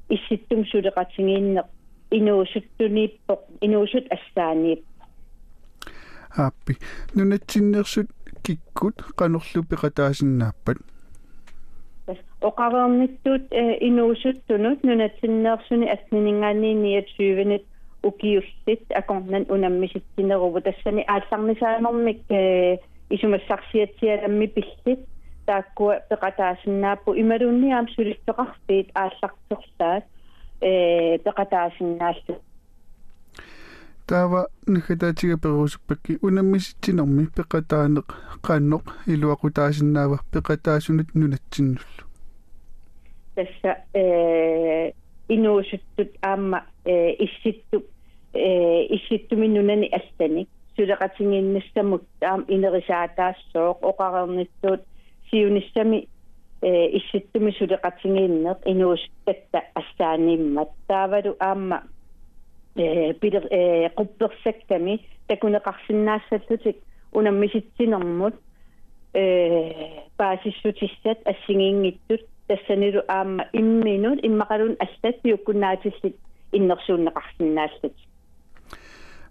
[0.09, 1.67] исситтум сулеқатингииннеқ
[2.11, 4.81] инуусуттуниппоқ инуусут ассааниип
[6.35, 6.77] ааппи
[7.15, 8.09] нунатсиннерсут
[8.43, 10.77] киккут канорлу пеқатаасиннааппат
[12.41, 17.63] оқаверниттут инуусуттунут нунатсиннеерсуни аснинингаани 29-нит
[18.03, 22.21] укиуллит акорнан унаммиситсинеруву тассани аалларнисаанермик
[23.09, 24.99] исумассарсиатсиаламми пиллит.
[25.45, 30.05] Тааккуа пеқатаасиннааппу ималуунниаам сулиттеқарпиит ааллартерлаат
[30.61, 32.35] э пеқатаасиннааллу
[34.07, 36.17] таава нахатаатига перуусуппакки.
[36.21, 38.07] Унаммиситсинерми пеқатаанеқ
[38.45, 42.03] qaannoq илуақутаасиннаава пеқатаасунут нунатсиннуллу.
[43.35, 44.91] Тасса э
[45.29, 47.83] инуусуттут аама э исситту
[48.33, 54.81] э исситтуми нунани аллани сулеқатингиннассамут аам инерисаатаассооқ оқарерниттуут
[55.29, 56.07] сиуниссами
[56.61, 61.83] э исситтуми сулеқатингииннеқ инуустатта ассааниммат таавалу аама
[62.76, 66.76] э бидер э quppersaqtami takuneqarsinnaassallutик
[67.12, 68.34] unammisitsinермут
[69.14, 69.22] э
[70.16, 76.16] паасиссутиссат ассигиингиттут тассанилу аама имминут иммақалун аллат юккунаатиллит
[76.52, 77.94] иннерсууннеқарсинааллут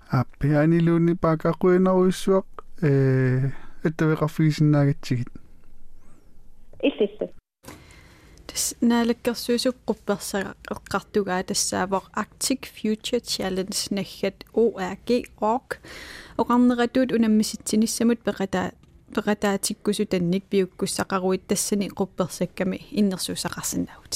[0.09, 2.47] аппианилууни паакақуинеруиссуақ
[2.81, 3.49] э
[3.83, 5.29] эттавеқарфигисиннаагатсигит
[6.81, 7.29] иллисса
[8.51, 15.09] тас наалаккерсуусуп quppersага эққартугаа тассаавоқ Arctic Future Challenge наггат ORG
[15.41, 15.69] org
[16.41, 18.73] оқарнератуут унаммиситсиниссамут пеқатаа
[19.15, 24.13] пеқатаатиккусу танник пиуккуссақаруит тассани quppersakками иннерсуусақарсинаавут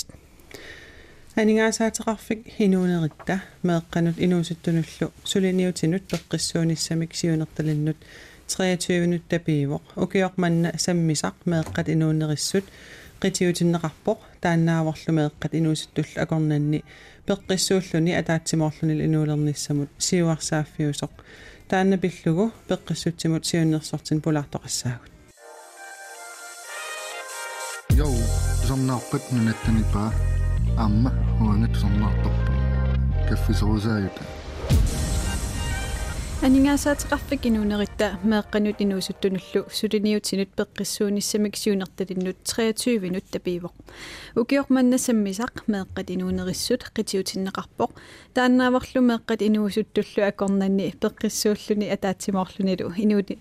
[1.35, 7.97] анингаасаатеқарфик хинуунеритта меэққанут инуусуттунуллу сулиниутинут пеққиссуунissamик сиунерталиннут
[8.47, 12.65] 23 тапиивоқ укиорманна саммисақ меэққат инуунериссут
[13.22, 16.84] qitiutinnеқарпоқ тааннааварлу меэққат инуусуттуллу акорнанни
[17.26, 21.12] пеққиссууллуни атаатсимоорлунил инуулернissamут сиуарсааффиусоқ
[21.68, 25.12] таанна пиллугу пеққиссутсимут сиуннерсортин пулаартоқассаагут
[28.00, 28.16] йоу
[28.68, 30.10] сорнааққат нунаттанипаа
[30.76, 32.52] аама хуангат сорнаартарпа
[33.28, 34.22] каффисорусааюта
[36.41, 43.73] анингаасаатеқарфик инуунеритта меэққанут инуусуттунуллу сулиниутинут пеққиссуунissamик сиунерталиннут 23 минут тапиивоқ
[44.35, 47.91] укиорманнасаммисақ меэққат инуунериссут қитиутиннеқарпоқ
[48.33, 52.89] тааннааварлу меэққат инуусуттуллу акорнанни пеққиссууллуни атаатсимоорлунилу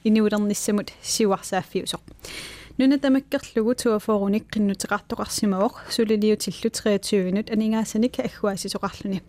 [0.05, 2.03] инуулернissamут сиуарсааффиусоқ
[2.76, 9.22] Nuna tamakkirlugu tuaforunik qinnutiqartoqarsimavoq suliliutillu 23 minut aningaasani ka agguaasisuqarluni.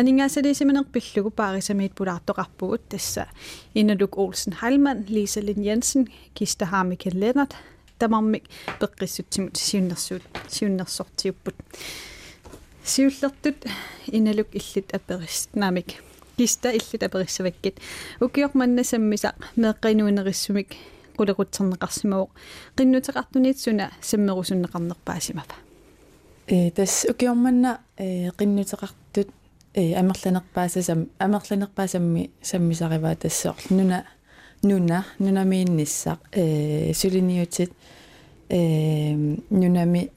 [0.00, 3.26] Aningaasaliisimanerpillugu paarisamiit pulaartoqarpugut tassa.
[3.74, 7.56] Inaluk Olsen Heilmann, Lisa Lind Jensen, Kista Harmike Lennart,
[7.98, 8.48] tamarmik
[8.80, 11.56] peqqissutsimut siunnersuut siunnersortiupput.
[12.84, 13.68] Siullertut
[14.12, 16.00] inaluk illit aperistnaamik.
[16.36, 17.80] Kista illit aperissavakkit.
[18.22, 20.78] Ukiormannasammisa meeqqinuunerissumik
[21.18, 22.30] меэққинуунериссумик qulaqutserneqarsimauq
[22.76, 25.54] qinnutеqartuniitsuna саммерусуннеқарнерпаасимава
[26.46, 29.28] э тас укиорманна э qinnuteqartut
[29.74, 34.04] э амерланерпаасасам амерланерпаасамми саммисариваа тассоорлу нуна
[34.62, 37.72] нуна нунамиинниссақ э сулиниутит
[38.48, 39.14] э
[39.50, 40.10] нунами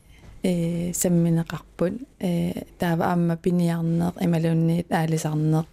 [0.44, 5.66] э самминеқарпут э таава аама пиниарнеқ ималуунниит аалисарнеқ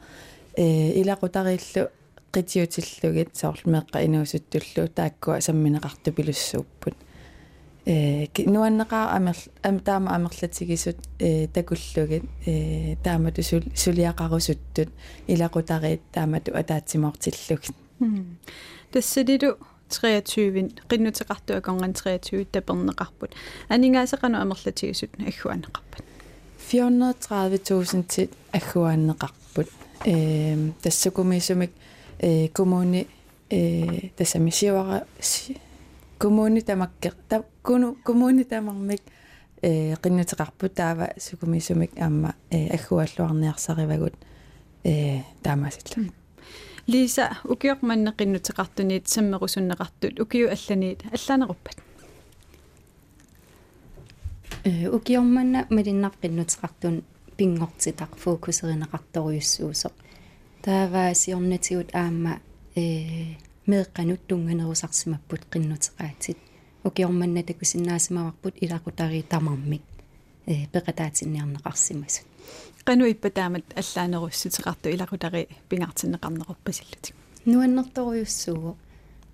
[0.56, 1.97] э илақутариллу
[2.32, 6.96] qitiutillugit соорлмеққа инуусуттуллу тааккуа самминеқарту пилуссууппут
[7.86, 14.90] э нуаннеқаа амер ам таама амерлатигисут э такуллугит э таамату сулиақарусуттут
[15.26, 17.74] илақутариит таамату атаатсимоортиллугит
[18.92, 19.56] тассалилу
[19.88, 23.30] 23 qinnuteqartu akongan 23 taperneqarput
[23.70, 26.04] aningaasaqanu amerlatигисут аггуанеқарпат
[26.70, 29.68] 430000 tit аггуанеқарпут
[30.04, 31.97] э тассукумисумик э
[32.52, 33.06] коммуни
[33.50, 35.06] э тассамисиуара
[36.18, 39.00] коммуни тамакке та куну коммуни тамармик
[39.62, 44.14] э qinnuteqarput таава сукумисумик аама э аггуаллуарниарсаривагут
[44.84, 46.10] э таамасилла
[46.86, 51.76] лиса укиорманнеқиннутеқартуниит саммерусуннеқартут укиу алланиит аллаанеруппат
[54.64, 57.04] э укиорманна малиннаққиннутеқартун
[57.36, 58.10] пингортитақ
[60.58, 62.40] фокусеринеқарторюссуусоқ таава сиорнатигут аама
[62.74, 66.38] э меэққанут тунганерусарсимаппут қиннутеқаатит
[66.84, 69.82] укиорманна такусиннаасимаварпут илақутари тамармик
[70.46, 72.26] э пеқатаатинниарнеқарсимасут
[72.84, 78.76] qanu иппатаамат аллаанеруссутеқарту илақутари пингаартиннеқарнеруппасиллутик нуаннэрторюссууо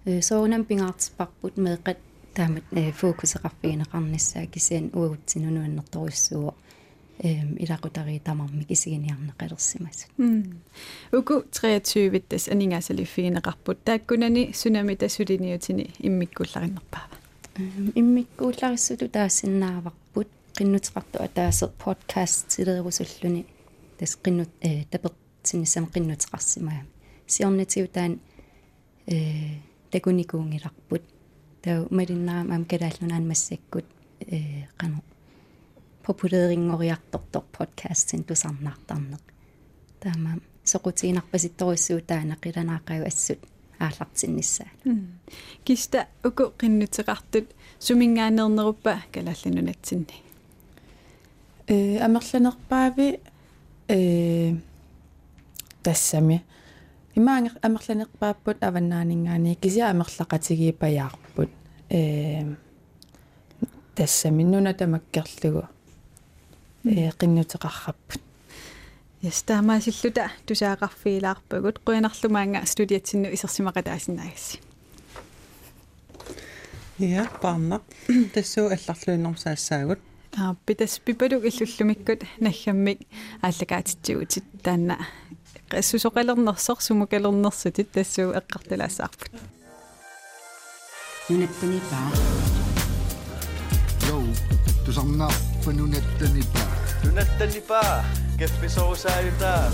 [0.05, 1.99] э соонам пингаартиппарпут меэқат
[2.35, 6.55] таамат э фокусеқарфигинеқарниссаа кисиан уагутсину нуаннэрторюссууо
[7.19, 10.11] эм илақутари тамарми кисигиниарнеқалерсимасут
[11.13, 17.17] уку 23 тас анингаасалиффигинеқарпут тааккунани сунами тасулиниутини иммиккуллариннерпаава
[17.95, 23.43] иммиккууллариссуту таассиннааварпут qinnuteqartu ataaser podcast silerirusulluni
[23.99, 26.83] tas qinnut э таперсинissam qinnuteqarsimaa
[27.27, 28.13] сиорнатиутаан
[29.07, 29.17] э
[29.93, 31.03] такуникуунгиларпут
[31.63, 33.87] тау малиннаам ам калааллунаан массаккут
[34.35, 34.39] э
[34.81, 34.99] qanu
[36.07, 39.25] популерингориарторtor подкастин тусарнаартарнеq
[40.01, 40.41] таамаам
[40.71, 43.41] соqutiinarpasittorussuu таана qilanaaqaju assut
[43.85, 44.71] ааллартиннссаа
[45.65, 47.47] киста уку qinnuteqartut
[47.87, 50.17] сумингаанернеруппа калаалланунатсинни
[51.67, 53.21] э амерланерпаави
[53.89, 54.55] э
[55.83, 56.45] тассами.
[57.15, 61.51] Имаангер амерланерпааппут аваннаанингаани кися амерлақатигиипаяарпут
[61.91, 62.57] э
[63.95, 64.43] тассами.
[64.43, 65.69] Нуна тамаккерлугу
[66.85, 68.21] э qinnuteqarrapпут
[69.23, 74.61] ястаамаасиллута тусаақарфиилаарпагут қуянарлумаанга студиатсинну исерсимақатаасинаагасси
[76.99, 77.81] я парна
[78.35, 80.01] тассуу алларлуиннэрсаассаагут
[80.37, 83.01] аа питас пипалук иллуллумиккут наггаммик
[83.41, 84.99] ааллакаатитсуутит таанна
[85.71, 89.33] qassусоқалернерсор сумукалернерсутит тассуу эққарталаассаарпут
[91.31, 92.09] нунаттанипаа
[94.09, 94.27] йоу
[94.85, 96.74] тусарнаарпанунаттанипаа
[97.05, 98.05] нунаттанипаа
[98.39, 99.71] каффисоусааютаа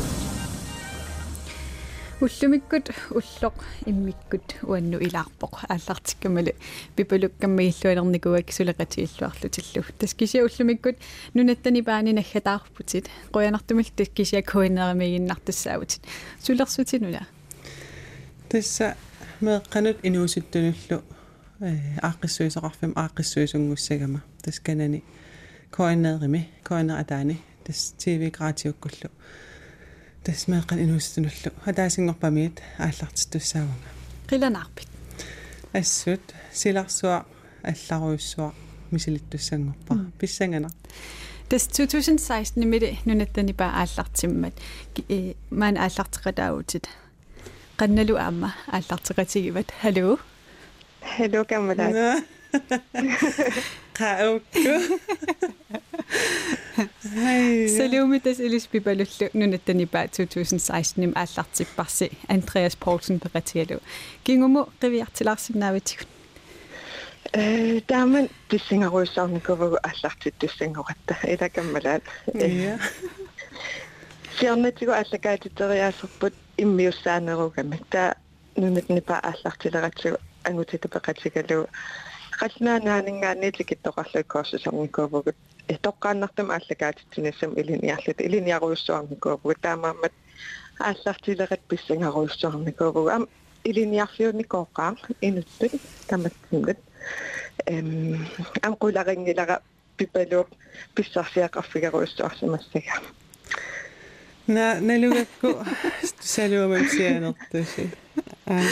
[2.20, 6.52] уллумиккут уллоқ иммиккут уанну илаарпоқ ааллартиккамалу
[6.96, 10.96] пипалуккаммагиллуалерникуак сулеқатииллуарлутиллу таскися уллумиккут
[11.34, 16.02] нунаттани паани наггатаарпутит қоянартумил таскися коинерамигиннартассаавутит
[16.42, 17.26] сулерсутинуна
[18.50, 18.96] тасса
[19.40, 21.02] меэққанут инуусуттунуллу
[21.60, 21.70] э
[22.02, 24.20] ааққиссуисоқарфим ааққиссуисунгуссагама
[25.69, 29.09] тасканани коинеерими коинератаани тас тв гратиуккуллу
[30.23, 33.89] тасмеэкъан инуустунуллу хатаасингорпамиит ааллартиттуссаавага
[34.29, 34.89] qilanaarpit
[35.73, 36.21] ассут
[36.53, 37.25] силарсуа
[37.63, 38.53] алларуйуссуа
[38.91, 40.69] мисилиттуссангорпа писсангана
[41.49, 44.53] тас 2016 нимили нунаттани паа ааллартиммат
[45.51, 46.85] маан ааллартеқатааутит
[47.77, 50.19] qannalu aamma ааллартеқатигиват халу
[51.17, 52.17] Hello каммалаа.
[53.99, 54.73] qaukku
[57.77, 63.82] Салиумитас илиспипалуллу нунаттанипаа 2016 ним ааллартиппарси Андреас Поулсен ператигалу
[64.23, 66.07] кингуму qivиартилаарсинааватигут
[67.34, 72.03] Э тааман тиссингаруйссаарникувагу ааллартит туссангоратта илакаммалаат.
[72.34, 72.80] я
[74.39, 78.15] сиорнатигу аллакаатитериаасерпут иммиуссаанеругами таа
[78.55, 80.88] нунатнипаа ааллартилератсигу ангутита
[82.41, 85.36] пеқатигалу qasnaanaaninggaanniitikittoqarlu koorsusarnikuuvugut
[85.68, 90.12] итоққааннартум ааллакаатитсинассам илиниарлут илиниаруйуссуарникуувгу таамаамат
[90.78, 93.28] ааллартилерат писсангаруйуссуарникуувгу ам
[93.64, 95.72] илиниарфиуникооққаа инуттут
[96.09, 96.78] таматсимгат
[97.66, 98.26] эм
[98.62, 99.61] ам qularingilара
[99.97, 100.49] пипалуоп
[100.95, 102.95] писсарсиақарфигеруйссуарсимассага
[104.47, 105.49] на налугакку
[106.34, 107.91] салуамамсианертуси
[108.47, 108.62] аа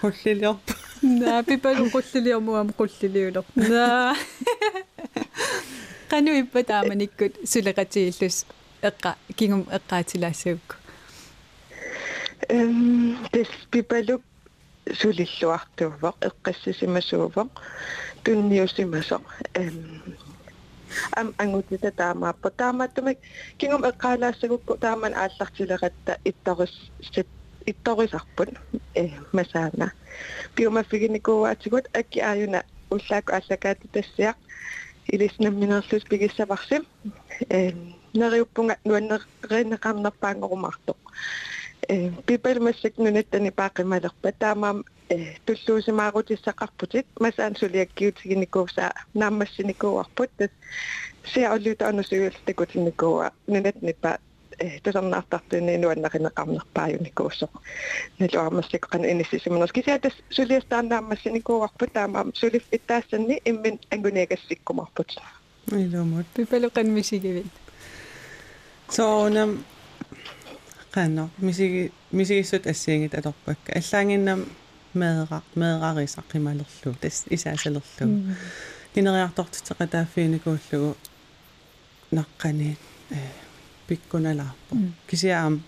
[0.00, 0.66] qulлилиорп
[1.02, 4.14] на пипалу qulлилиормуам qulлилиулер на
[6.08, 8.46] кану иппа тааманиккут сулеқатииллус
[8.82, 10.76] эққа кингум эққаатилаассагукку
[12.48, 14.22] эм тес пипалук
[15.00, 17.50] сулиллуартуувоқ эққассисимасуувоқ
[18.24, 19.22] тунниусимасоқ
[19.54, 19.76] эм
[21.16, 23.18] ам ангутита таамааппа таамааттумик
[23.58, 26.74] кингум эққаалаассагукку тааман ааллартилератта иттарис
[27.65, 28.49] ittorisarput
[28.95, 29.91] э масаана
[30.55, 34.37] пиумаффигиникууаатигут акки ааюна уллааку ааллакаати тассиақ
[35.13, 36.83] илиснамминерлус пигиссаварсим
[37.49, 37.71] э
[38.13, 40.97] нериуппунга нуаннеринеқарнерпаангорумартоқ
[41.89, 50.49] э пипалмассак нунаттани паақималерпа таамаам э туллуусимаарутиссақарпутит масаан сулиаккиутигиникууса нааммассиникууарпут тас
[51.33, 54.19] сиауллута анусуйултакутиникууа нунатнипа
[54.60, 55.10] ehtyä on.
[55.10, 57.48] Nähtävästi niin nuannarinaqarnerpaajunikuusso
[58.18, 65.16] naluarmassiqqan inissisimunas kisiatas suliastaannaammassinikuuarpu taama sulif ittaassani immin anguniakassikkumarput
[65.72, 67.46] ilumut pipaluqan misigivit
[68.90, 69.60] soonam ähm,
[70.94, 74.50] qanno misigi misigissut assiingit atorpakka allaanginnam ähm,
[74.94, 77.82] maadera maaderarisaqimalerlu tas isaasalerlu
[78.94, 80.96] tineriartortiteqa taaffiinikuullugu
[82.10, 82.78] naqqaniin
[83.91, 84.75] э пиккуналаарпо
[85.07, 85.63] кисиаам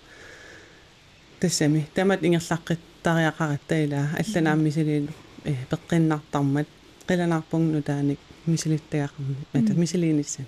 [1.39, 3.75] тассами тамат ингерлаққиттариақаратта
[4.19, 5.09] алланаам мисилиин
[5.45, 6.67] э пеққиннартармат
[7.07, 10.45] қиланаарпунгну тааник мисилиттагақарми мата мисилииниссан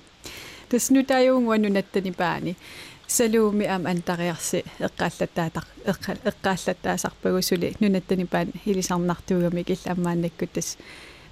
[0.70, 2.56] тас нутааюунгуану наттани паани
[3.08, 5.66] салууми ам антариарси эққааллаттаатар
[6.32, 10.78] эққааллаттаасарпагусули нунаттани паан хилисарнартуугами килламмааннаккут тас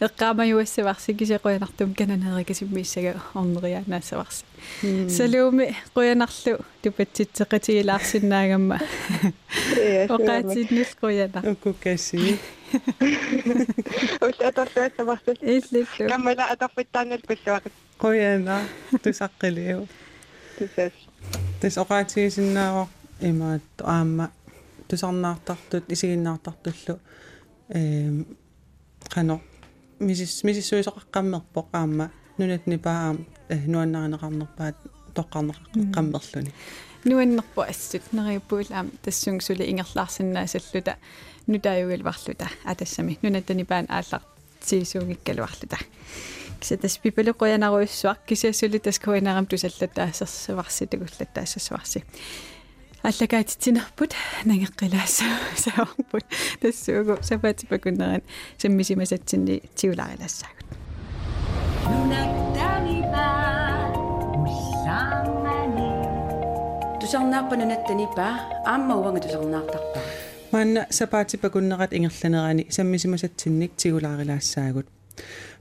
[0.01, 4.45] Эққаамаюассаварси кисеқуянартум кананерикасиммиссага орнериаанаасаварси
[5.09, 8.79] салууми қуянарлу тупатситсеқатигилаарсинаагамма
[10.17, 12.39] оқаатиннул қуяна уккуккассими
[14.21, 18.63] уллаатарлуассаварсут иллиллу каммала атарфиттаанал пиллуақит қуяна
[19.03, 19.89] тусаққилиу.
[20.59, 20.93] Тусас.
[21.61, 22.89] Тас оқаатигисиннааваа
[23.21, 24.31] имаат аама
[24.89, 26.99] тусарнаартартут исигиннаартартуллу
[27.69, 28.27] эм
[29.09, 29.41] қано
[30.04, 33.16] мисис мисиссуисоқаққаммерпоқ аама нунатни паа
[33.50, 34.76] э нуаннаринеқарнерпаат
[35.16, 36.52] тоққарнеқаққаммерлуни
[37.06, 40.98] нуаннерпу ассут нериуппуул аам тассунгсули ингерлаарсинаасаллута
[41.48, 44.22] нутааюгилварлута атассами нунаттани паан ааллар
[44.62, 45.78] сиисуугиккалуарлута
[46.60, 52.04] киса тас пипелеқуянаруйссуар кисиассули тас куинарам тусаллатаассерсаварси тагуллаттаассаварси
[53.04, 54.12] аллагаатитсинерпут
[54.46, 56.26] нагеққилаасса сааварпут
[56.62, 58.22] тассуугу сапаатипакуннеран
[58.58, 60.68] саммисимасатсинни тиуларилаассаагут
[61.88, 63.26] нунаттанипа
[64.44, 65.90] уллааммани
[67.00, 68.26] тусарнааппанунаттанипа
[68.66, 70.00] аама уанга тусарнаартарпа
[70.52, 74.88] манна сапаатипакуннерат ингерланерани саммисимасатсинник тигулаарилаассаагут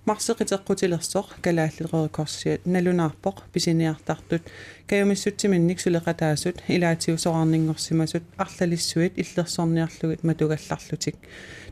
[0.08, 4.42] марсеқитеққутилерсоқ калааллерерикорсиат налунаарпоқ писиниартартут
[4.88, 11.16] каюмиссутсиминник сулеқатаасут илаатиусоқарнингорсимасут арлалиссуит иллерсорниарлугит матугалларлутик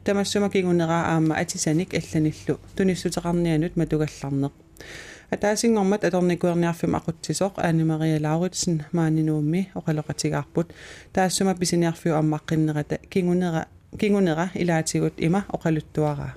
[0.05, 4.53] тамассума кигунераа аама атисаник алланиллу туниссутеқарнианут матугалларнеқ
[5.31, 10.68] атаасингормат аторникуерниарфим ақутсисоқ аани мария лауритсен маанинуумми оқалоқатигаарпут
[11.12, 13.66] таассума писиниарфиу аммаққиннерата кингунера
[14.01, 16.35] кингунера илаатигут има оқалуттуараа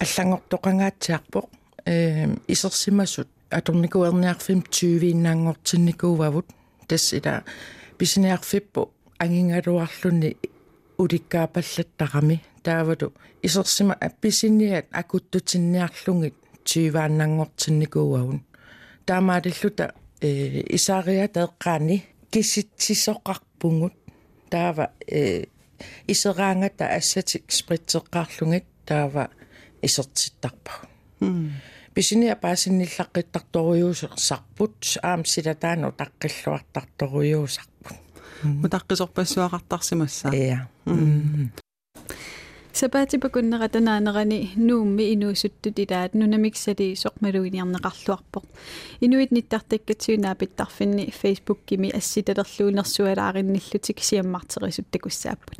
[0.00, 1.46] аллангортоқангаатсиарпоқ
[1.86, 6.46] э исерсимасут аторникуерниарфим 20-иннаангортинникуувавут
[6.88, 7.44] тас ила
[7.98, 10.36] писиниарфиппу ангингалуарлунни
[10.98, 16.34] уликкаапаллаттарами таавалу исерсима писиниат акуттутинниарлугит
[16.64, 18.40] 20-ааннаангортинникуувавун
[19.06, 21.96] таамаалиллута э исаариа теэққаани
[22.30, 23.94] киситсисоқарпугут
[24.48, 25.46] таава э
[26.06, 29.30] исераангата ассатик спритсеққарлугит таава
[29.82, 30.72] исертиттарпа
[31.94, 37.96] писиниа паасинниллаққиттарторуйуусерсарпут аам силатаану таққиллуартарторуйуусарпут
[38.62, 40.68] мутаққисорпассуақартарсимассаа иа
[42.72, 48.44] Sabati pakunnaqatanaanarani nuummi inuusuttut ilaat nunamiksali soqmaluiniarneqarluarpoq.
[49.00, 55.58] Inuit nittartakkatsiunaa pittarfinni Facebook-kimi assitalerluunersualaarinnillutik siammarterisuttakussaapput.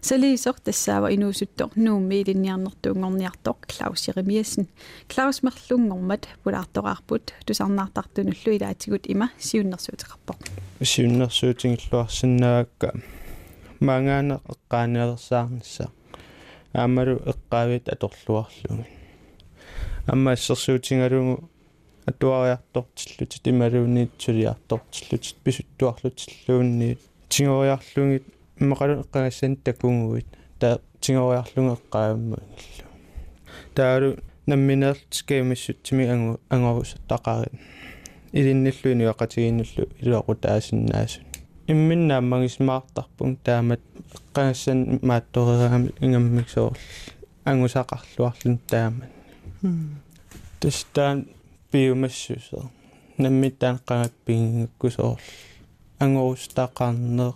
[0.00, 4.68] Saliisoq tassaava inuusuttoq nuummi ilinniarnertuungorniartoq Klaus Jeremiasen.
[5.14, 10.36] Klaus merlungormat pulaartoqarput tusarnaartartunullu ilaatigut ima siunnersuutiqarpoq.
[10.82, 12.92] Siunnersuutingilluarsinnaakka
[13.80, 15.97] mangaana eqqaaneersaarnissaq
[16.82, 18.86] аамалу эққаавит аторлуарлуги
[20.06, 21.34] амма ассерсуутингалугу
[22.06, 28.24] атуариартортиллутит ималуунниитсулиартортиллутит писуттуарлутиллуунниит тигориарлугит
[28.60, 30.26] иммақалу эққагассан такунгуит
[30.60, 32.88] таа тигориарлугеққааммаангилла
[33.74, 34.16] таалу
[34.46, 37.52] намминеэртикаимиссутсими ангу ангорусаттақарит.
[38.32, 41.24] Илинниллуини вақатигиннуллу илуақу таасиннаасун
[41.66, 43.80] имминнааммагисмаартарпун таамат
[44.16, 46.78] эққагассан маатторераами ингаммиксоорл
[47.44, 49.10] ангусақарлуарлун таамат
[50.60, 51.18] тастаан
[51.72, 52.64] биумассусер
[53.18, 55.20] наммитаан qangappiingikkusoorl
[56.04, 57.32] ангорустақарнеэ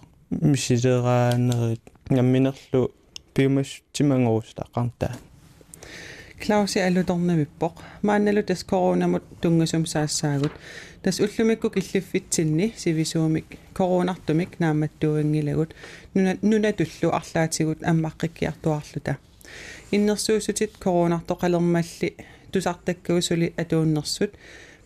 [0.53, 2.91] мисилераанерит намминерлу
[3.35, 5.15] биумассутсимангорустақарнтаа
[6.42, 10.52] Клауси алуторнамиппоқ маанналу тас коронамут тунгасум саассаагут
[11.04, 15.76] тас уллумикку киллиффитсинни сивисуумик коронартумик нааматтуангилагут
[16.14, 19.18] нуна нунатуллу арлаатигут аммаққиккиартуарлута
[19.92, 22.10] иннерсуусутит коронартоқалермалли
[22.52, 24.32] тусартаккуусули атууннэрсут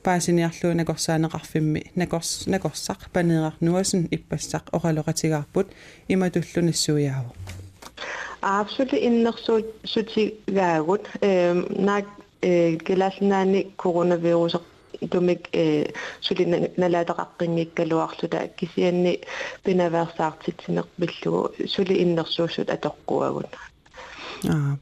[0.04, 5.68] паасиниарлуuna корсаанеқарфимми накорс накорсақ панеэқар нуасин иппассақ оралоқатигаарпут
[6.08, 7.32] иматуллу нассуяава
[8.43, 11.53] Absolut innersuut sutигаагут э
[11.89, 12.07] нак
[12.43, 14.63] э геласнаани коронавирусеқ
[15.11, 15.91] тумик э
[16.21, 19.21] сулина налаатеқаққингиккалуарлута кисианни
[19.65, 23.53] пинаваерсаартитсинеқпиллугу сули иннерсуусут атоққуагут
[24.49, 24.79] аа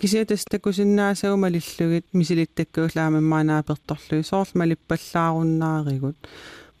[0.00, 6.16] кисиатас такусиннаасагумалиллугит мисилиттаккуулаамаммаанааперторлуи соорл малиппаллааруннааригут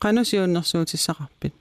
[0.02, 1.54] qanusиуннэрсуутиссақарпит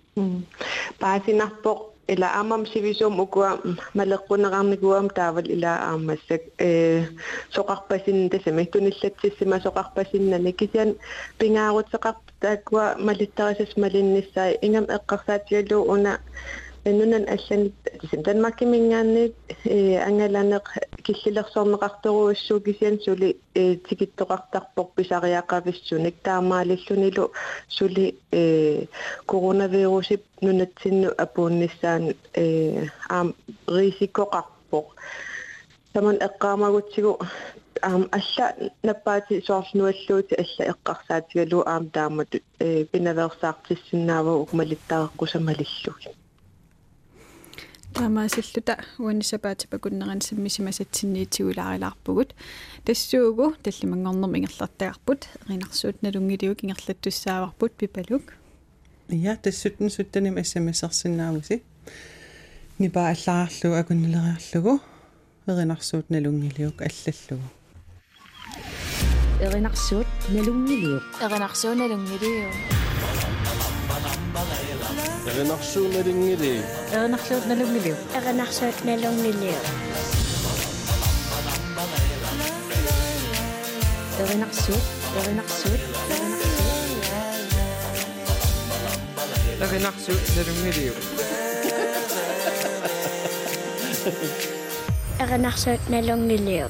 [0.99, 1.79] паасинарпоқ
[2.09, 3.59] إلى أمام سيفيزوم أقوى
[3.95, 7.11] ملقون غامن قوى متعول إلى أمام سك إيه،
[7.55, 10.95] سقاق بسين تسمه تونسلت تسمه سقاق بسين نلقيزين
[11.39, 16.19] بين عود سقاق تقوى ملتاسس ملين نساء إنهم إقصات يلو أنا
[16.92, 19.34] нунан алланит тисим танмаккимингаанниит
[19.64, 20.66] э ангаланеқ
[21.02, 27.32] киллилерсорнеқарторуассуу кисиан сули э тикиттоқартарпор писариақависсуник таамаалиллунилу
[27.68, 28.84] сули э
[29.26, 33.34] коронавирусип нунатсинну апуунниссаан э аам
[33.66, 34.84] рисикоқарпор
[35.94, 37.18] таман эққаамагутсигу
[37.80, 44.48] аам алла наппаати соорлнуаллуути алла эққарсаатигалуу аам таамату э пинаверсаартиссиннааву
[47.89, 52.35] укмалиттаагаққусамалиллуги таамаасиллута уанисапаатипа куннеран симмисимасатсинниитсигулаарилаарпугут
[52.85, 58.33] тассуугу таллимангорнерм ингерлартагарпут эринарсуут налунгилиук ингерлаттуссааварпут пипалук.
[59.09, 61.63] Я тассуттэн суттаним смсерсиннаавуси
[62.77, 64.81] нипа аллаарлу акуннилериарлугу
[65.47, 67.49] эринарсуут налунгилиук аллаллугу.
[69.41, 72.78] Эринарсуут налунгилиук эринарсуут налунгилиук
[75.25, 75.87] Renachsu
[76.93, 79.53] Er Renachsu nog Renachsu Nerinili.
[84.29, 84.73] Renachsu,
[85.17, 85.69] Er Renachsu.
[89.59, 90.93] nog zo'n
[95.29, 96.63] Renachsu Nerinili.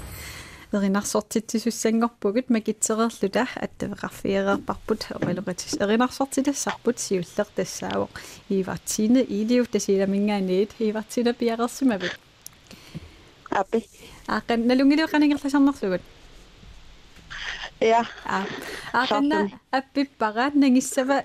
[0.72, 8.10] эринарсортитсуссангорпугут макитсерерлута аттавеқарфиереерпарпут орилоқатис эринарсортилассарпут сиуллер тассаавоқ
[8.48, 12.18] иватсине илиу тасиламингаанит иватсина пиарерсимавит
[13.50, 13.86] апи
[14.26, 16.02] ааққан налунгилу қанигерласарнерлугут
[17.80, 18.44] я а
[18.92, 21.24] аақанна аппиппара нагиссава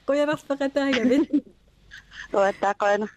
[0.07, 1.27] Kuya Rox, baka ito agamin.
[2.31, 3.09] Huwag ako na.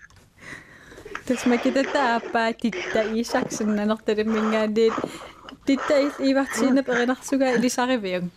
[1.28, 4.96] Tapos makita ta apa, eh, tita isak, sinanok tari mga din.
[5.68, 8.28] Tita is iwak sinap, pero naksuga, ili sa akin ba yung?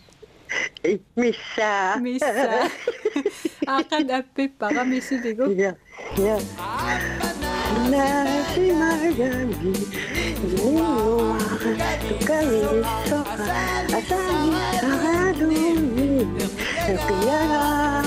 [1.15, 1.95] Misa.
[2.03, 2.67] Misa.
[3.79, 5.47] Akan api, para misi digo.
[5.47, 5.79] Yeah.
[6.19, 6.43] Yeah.
[7.91, 9.73] nace Magali,
[10.55, 11.37] Lua,
[12.07, 13.19] tu cabeza,
[13.97, 14.51] Asani,
[14.91, 16.25] Araduni,
[17.07, 18.01] Piara,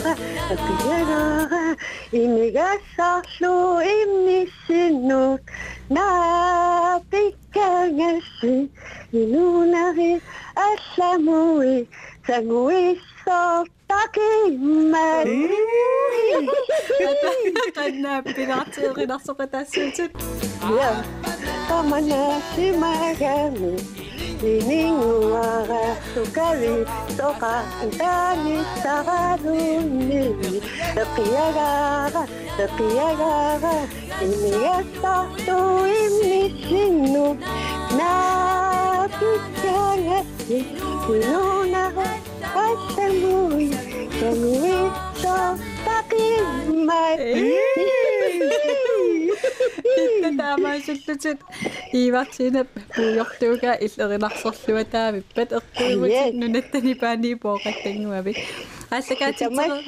[0.65, 1.77] Piara,
[2.13, 5.39] y mi gasa, su y mi sinu,
[5.91, 8.71] na picagashi,
[9.13, 10.21] y lunari,
[10.57, 11.87] asamui,
[12.27, 15.49] Seguissa takimeni.
[17.75, 20.11] Tänä pinatsi rinnassa vetäisi sitten.
[20.71, 20.95] Joo.
[21.69, 23.77] Tämä näsi mäkäni.
[24.45, 25.01] dining
[25.33, 26.85] wara sukari
[27.17, 30.23] toka itani sararuni
[30.95, 32.23] tapiagara
[32.61, 33.75] tapiagara
[50.54, 51.40] таамаасуллутит
[51.94, 58.34] ииварсинап пуйортууга иллеринарсорлуатаавиппат эққуймутит нунаттани паани пооқаттангуави
[58.90, 59.88] ааллакаатитсерерут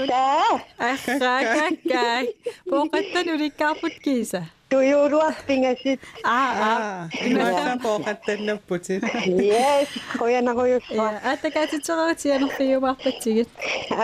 [0.90, 2.26] арраагаккай
[2.70, 13.50] пооқаттан уликкаарпут киса туйууруарпингасит аа аа имаасаа пооқаттаннаппутит yes коянагоюсса ааллакаатитсерерут сианерфиумаарпатсигит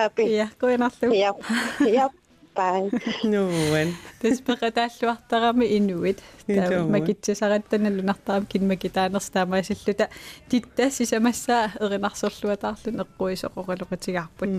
[0.03, 1.33] апи я коянарлу я
[1.79, 2.09] я
[2.54, 2.90] пай
[3.32, 6.88] нуэн теспекатааллуартарами инуит Итауа.
[6.94, 10.08] макитсисараттаналлунартарам кинмакитаанерстаамаасиллута
[10.48, 14.50] титта сисамассаа эринарсорлуатаарлун эққуисоқоралоқатигаарпут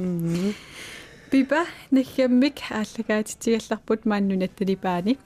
[1.32, 5.18] пипа наггаммик ааллагаатитигалларпут мааннунатталипаани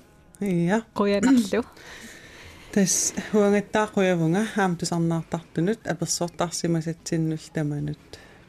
[0.42, 1.66] ия қуянарлу.
[2.74, 7.98] Тас хуангаттаақуявунга аам тусарнаартартунут аперсуортарсимасатсиннул таманут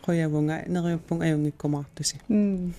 [0.08, 2.72] қуявунга нериуппун аюнгиккумаартуси м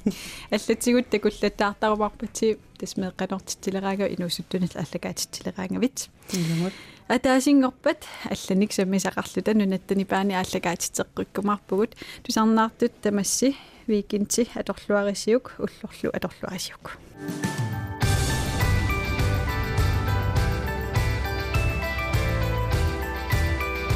[0.50, 6.74] аллатигут такуллаттаартарумарпати тасмеэққанортитилераага инуусуттунал аллагаатитилераангавит иламут
[7.08, 13.56] атаасингорпат алланик саммисақарлута нунаттани паани ааллагаатитеққиккумаарпугут тусарнаартут тамасси
[13.88, 16.98] викинти аторлуарисиук уллорлу аторлуарисиук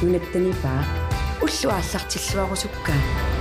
[0.03, 1.12] нунаттани паа
[1.43, 3.32] уллуааллартиллуарусуккаа